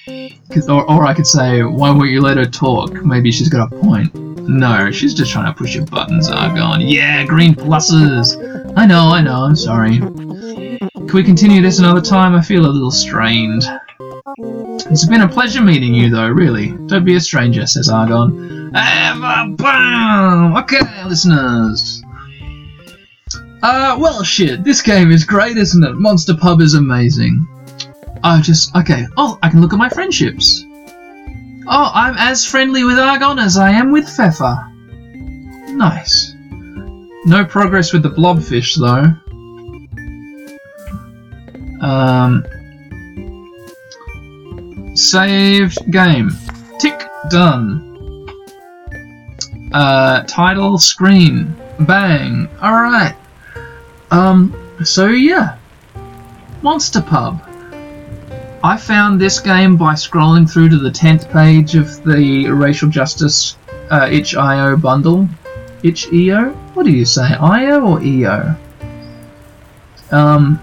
[0.68, 3.04] Or, or I could say, why won't you let her talk?
[3.04, 4.14] Maybe she's got a point.
[4.48, 6.82] No, she's just trying to push your buttons, Argon.
[6.82, 8.36] Yeah, green pluses.
[8.76, 9.44] I know, I know.
[9.44, 10.00] I'm sorry.
[10.00, 12.36] Can we continue this another time?
[12.36, 13.64] I feel a little strained.
[14.88, 16.72] It's been a pleasure meeting you, though, really.
[16.88, 18.72] Don't be a stranger, says Argon.
[20.58, 22.04] Okay, listeners.
[23.62, 25.94] Uh, well, shit, this game is great, isn't it?
[25.94, 27.46] Monster Pub is amazing.
[28.24, 30.64] I just, okay, oh, I can look at my friendships.
[31.68, 34.66] Oh, I'm as friendly with Argon as I am with Pfeffer.
[35.76, 36.34] Nice.
[37.26, 39.14] No progress with the blobfish, though.
[41.86, 42.46] Um,
[44.96, 46.32] saved game.
[46.80, 47.86] Tick, done.
[49.72, 51.56] Uh, title, screen.
[51.82, 52.48] Bang.
[52.62, 53.16] Alright.
[54.12, 55.58] Um, so yeah.
[56.62, 57.42] Monster Pub.
[58.62, 63.56] I found this game by scrolling through to the 10th page of the Racial Justice
[63.90, 65.28] uh, itch.io bundle.
[65.84, 66.50] Itch.io?
[66.74, 68.56] What do you say, IO or EO?
[70.12, 70.60] Um,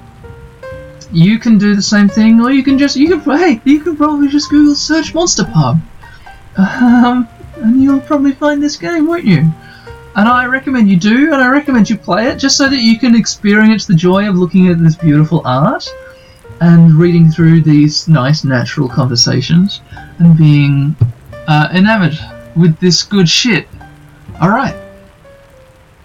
[1.13, 3.97] you can do the same thing, or you can just, you can, hey, you can
[3.97, 5.81] probably just Google search Monster Pub.
[6.57, 9.53] Um, and you'll probably find this game, won't you?
[10.17, 12.99] and I recommend you do, and I recommend you play it just so that you
[12.99, 15.87] can experience the joy of looking at this beautiful art.
[16.61, 19.83] and reading through these nice natural conversations
[20.19, 20.97] and being
[21.49, 22.19] uh, enamored
[22.57, 23.69] with this good shit.
[24.41, 24.75] All right.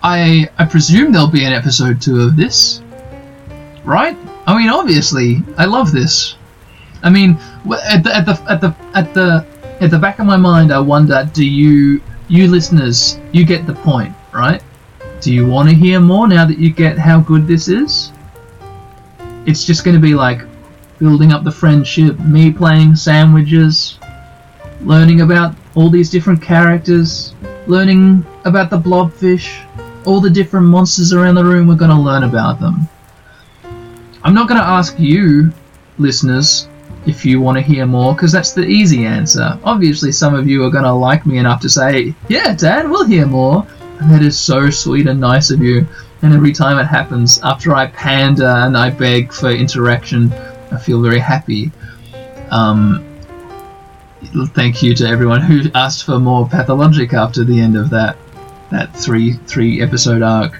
[0.04, 2.82] I I presume there'll be an episode two of this,
[3.84, 4.18] right?
[4.48, 6.36] I mean, obviously, I love this.
[7.04, 7.38] I mean,
[7.88, 9.46] at the at the at the at the
[9.82, 13.74] at the back of my mind, I wonder: Do you you listeners, you get the
[13.74, 14.64] point, right?
[15.20, 18.12] Do you want to hear more now that you get how good this is?
[19.46, 20.42] It's just going to be like
[20.98, 24.00] building up the friendship, me playing sandwiches,
[24.82, 27.34] learning about all these different characters,
[27.68, 29.66] learning about the blobfish,
[30.06, 32.88] all the different monsters around the room, we're going to learn about them.
[34.24, 35.52] I'm not going to ask you,
[35.98, 36.68] listeners,
[37.06, 39.58] if you want to hear more, because that's the easy answer.
[39.64, 43.06] Obviously, some of you are going to like me enough to say, Yeah, Dad, we'll
[43.06, 43.66] hear more.
[44.00, 45.88] And that is so sweet and nice of you.
[46.22, 50.32] And every time it happens, after I pander and I beg for interaction,
[50.72, 51.72] I feel very happy.
[52.52, 53.04] Um,
[54.50, 58.18] thank you to everyone who asked for more pathologic after the end of that
[58.70, 60.60] that three three episode arc.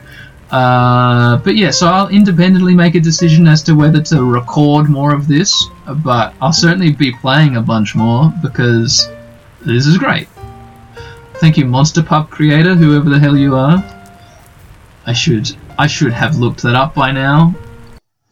[0.52, 5.14] Uh, but yeah, so I'll independently make a decision as to whether to record more
[5.14, 5.66] of this,
[6.04, 9.10] but I'll certainly be playing a bunch more because
[9.62, 10.28] this is great.
[11.36, 13.82] Thank you, Monster Pub creator, whoever the hell you are.
[15.08, 17.56] I should I should have looked that up by now.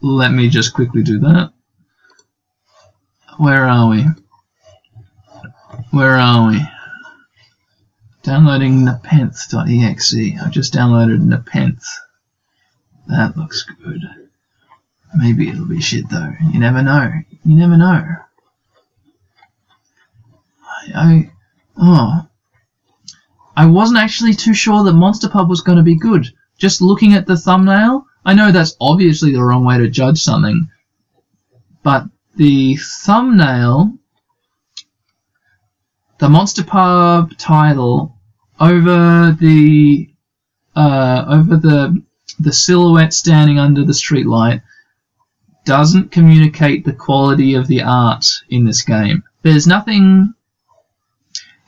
[0.02, 1.52] Let me just quickly do that.
[3.38, 4.06] Where are we?
[5.92, 6.62] Where are we?
[8.24, 10.14] Downloading Nepenthe.exe.
[10.14, 11.88] I just downloaded Nepenthe.
[13.10, 14.04] That looks good.
[15.16, 16.32] Maybe it'll be shit though.
[16.54, 17.12] You never know.
[17.44, 18.06] You never know.
[20.64, 21.32] I, I
[21.78, 22.28] oh.
[23.58, 26.32] I wasn't actually too sure that Monster Pub was going to be good.
[26.60, 30.70] Just looking at the thumbnail, I know that's obviously the wrong way to judge something,
[31.82, 32.06] but
[32.36, 33.98] the thumbnail,
[36.20, 38.16] the Monster Pub title
[38.60, 40.10] over the
[40.76, 42.04] uh, over the
[42.40, 44.62] the silhouette standing under the streetlight
[45.66, 49.24] doesn't communicate the quality of the art in this game.
[49.42, 50.34] There's nothing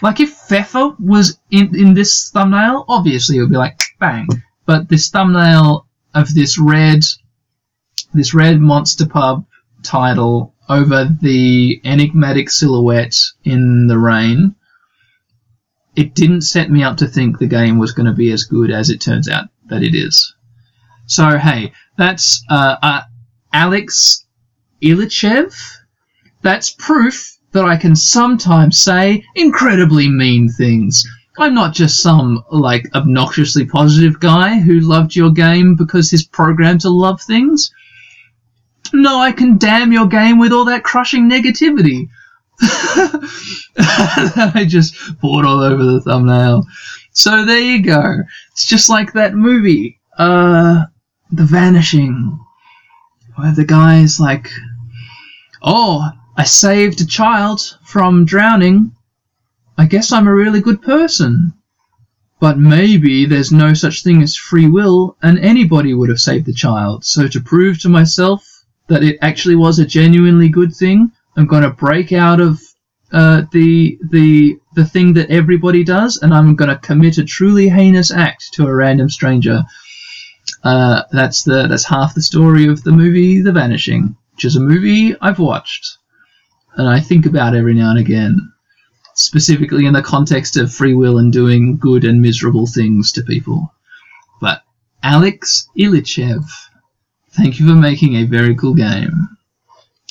[0.01, 4.27] like if Pfeffer was in in this thumbnail, obviously it would be like bang.
[4.65, 7.03] But this thumbnail of this red
[8.13, 9.45] this red Monster Pub
[9.83, 14.55] title over the enigmatic silhouette in the rain,
[15.95, 18.71] it didn't set me up to think the game was going to be as good
[18.71, 20.33] as it turns out that it is.
[21.11, 23.01] So hey, that's uh, uh,
[23.51, 24.25] Alex
[24.81, 25.53] Ilichev.
[26.41, 31.05] That's proof that I can sometimes say incredibly mean things.
[31.37, 36.79] I'm not just some like obnoxiously positive guy who loved your game because he's programmed
[36.81, 37.73] to love things.
[38.93, 42.07] No, I can damn your game with all that crushing negativity.
[42.61, 46.65] that I just poured all over the thumbnail.
[47.11, 48.19] So there you go.
[48.53, 50.85] It's just like that movie, uh,
[51.33, 52.39] The Vanishing,
[53.35, 54.51] where the guy's like,
[55.61, 58.91] "Oh, I saved a child from drowning.
[59.77, 61.53] I guess I'm a really good person."
[62.41, 66.53] But maybe there's no such thing as free will, and anybody would have saved the
[66.53, 67.05] child.
[67.05, 68.45] So to prove to myself
[68.87, 72.59] that it actually was a genuinely good thing, I'm going to break out of
[73.13, 77.69] uh, the the the thing that everybody does, and I'm going to commit a truly
[77.69, 79.63] heinous act to a random stranger.
[80.63, 84.59] Uh, that's the that's half the story of the movie The Vanishing, which is a
[84.59, 85.97] movie I've watched,
[86.75, 88.53] and I think about every now and again,
[89.15, 93.73] specifically in the context of free will and doing good and miserable things to people.
[94.39, 94.61] But
[95.01, 96.43] Alex Ilichev,
[97.31, 99.37] thank you for making a very cool game.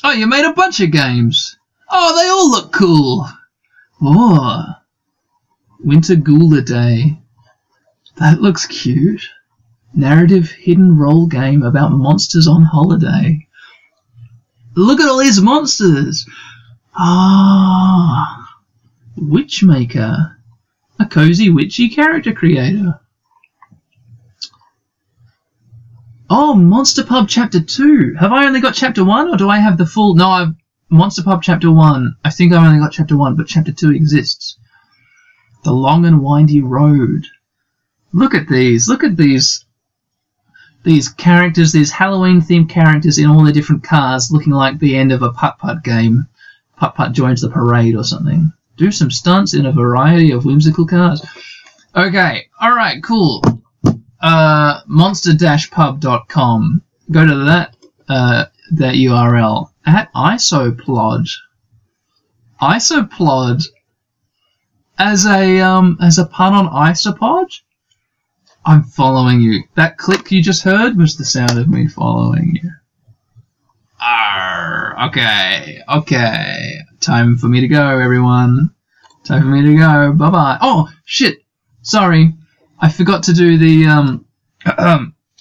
[0.03, 1.57] Oh, you made a bunch of games.
[1.89, 3.29] Oh, they all look cool.
[4.03, 4.65] Oh,
[5.79, 7.19] Winter Gula Day.
[8.17, 9.29] That looks cute.
[9.95, 13.47] Narrative hidden role game about monsters on holiday.
[14.75, 16.27] Look at all these monsters.
[16.95, 18.57] Ah,
[19.19, 20.37] Witchmaker.
[20.99, 23.01] A cozy witchy character creator.
[26.29, 28.15] Oh, Monster Pub Chapter 2.
[28.21, 30.15] Have I only got Chapter 1 or do I have the full.
[30.15, 30.55] No, I've.
[30.89, 32.17] Monster Pub Chapter 1.
[32.25, 34.57] I think I've only got Chapter 1, but Chapter 2 exists.
[35.65, 37.27] The Long and Windy Road.
[38.13, 38.89] Look at these.
[38.89, 39.65] Look at these.
[40.83, 45.13] These characters, these Halloween themed characters in all their different cars looking like the end
[45.13, 46.27] of a putt putt game.
[46.77, 48.53] Putt putt joins the parade or something.
[48.77, 51.25] Do some stunts in a variety of whimsical cars.
[51.95, 53.43] Okay, alright, cool
[54.21, 56.83] uh, monster-pub.com.
[57.11, 57.77] Go to that.
[58.09, 61.29] Uh, that URL at isoplod.
[62.61, 63.65] Isoplod
[64.99, 67.47] as a um as a pun on isopod.
[68.65, 69.65] I'm following you.
[69.75, 72.71] That click you just heard was the sound of me following you.
[74.01, 76.79] Arr, okay, okay.
[77.01, 78.75] Time for me to go, everyone.
[79.25, 80.13] Time for me to go.
[80.13, 80.59] Bye bye.
[80.61, 81.39] Oh shit.
[81.83, 82.35] Sorry,
[82.79, 84.27] I forgot to do the um.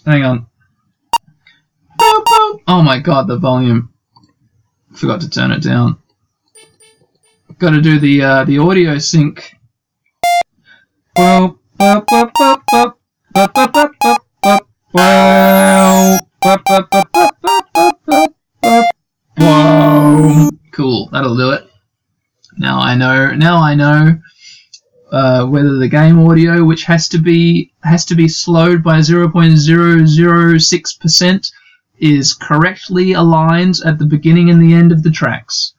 [0.05, 0.47] hang on.
[2.67, 3.93] Oh my god, the volume.
[4.93, 5.97] Forgot to turn it down.
[7.57, 9.53] Got to do the uh, the audio sync.
[20.71, 21.09] Cool.
[21.11, 21.69] That'll do it.
[22.57, 23.31] Now I know.
[23.31, 24.19] Now I know
[25.11, 30.99] uh, whether the game audio, which has to be has to be slowed by 0.006
[30.99, 31.51] percent,
[31.97, 35.73] is correctly aligned at the beginning and the end of the tracks.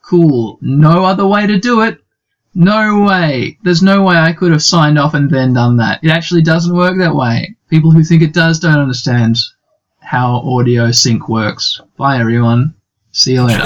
[0.00, 0.58] Cool.
[0.62, 2.02] No other way to do it.
[2.58, 3.58] No way.
[3.64, 6.02] There's no way I could have signed off and then done that.
[6.02, 7.54] It actually doesn't work that way.
[7.68, 9.36] People who think it does don't understand
[10.00, 11.82] how audio sync works.
[11.98, 12.72] Bye everyone.
[13.12, 13.60] See you later.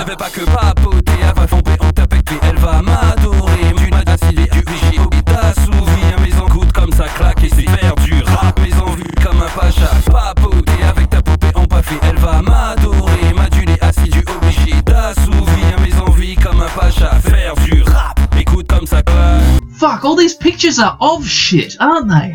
[12.02, 13.34] elle va m'adorer.
[13.34, 15.80] M'aduler assidu, obligé d'assouvir.
[15.80, 17.19] Mes envies comme un pacha.
[19.80, 22.28] Fuck, all these pictures are of shit, aren't they?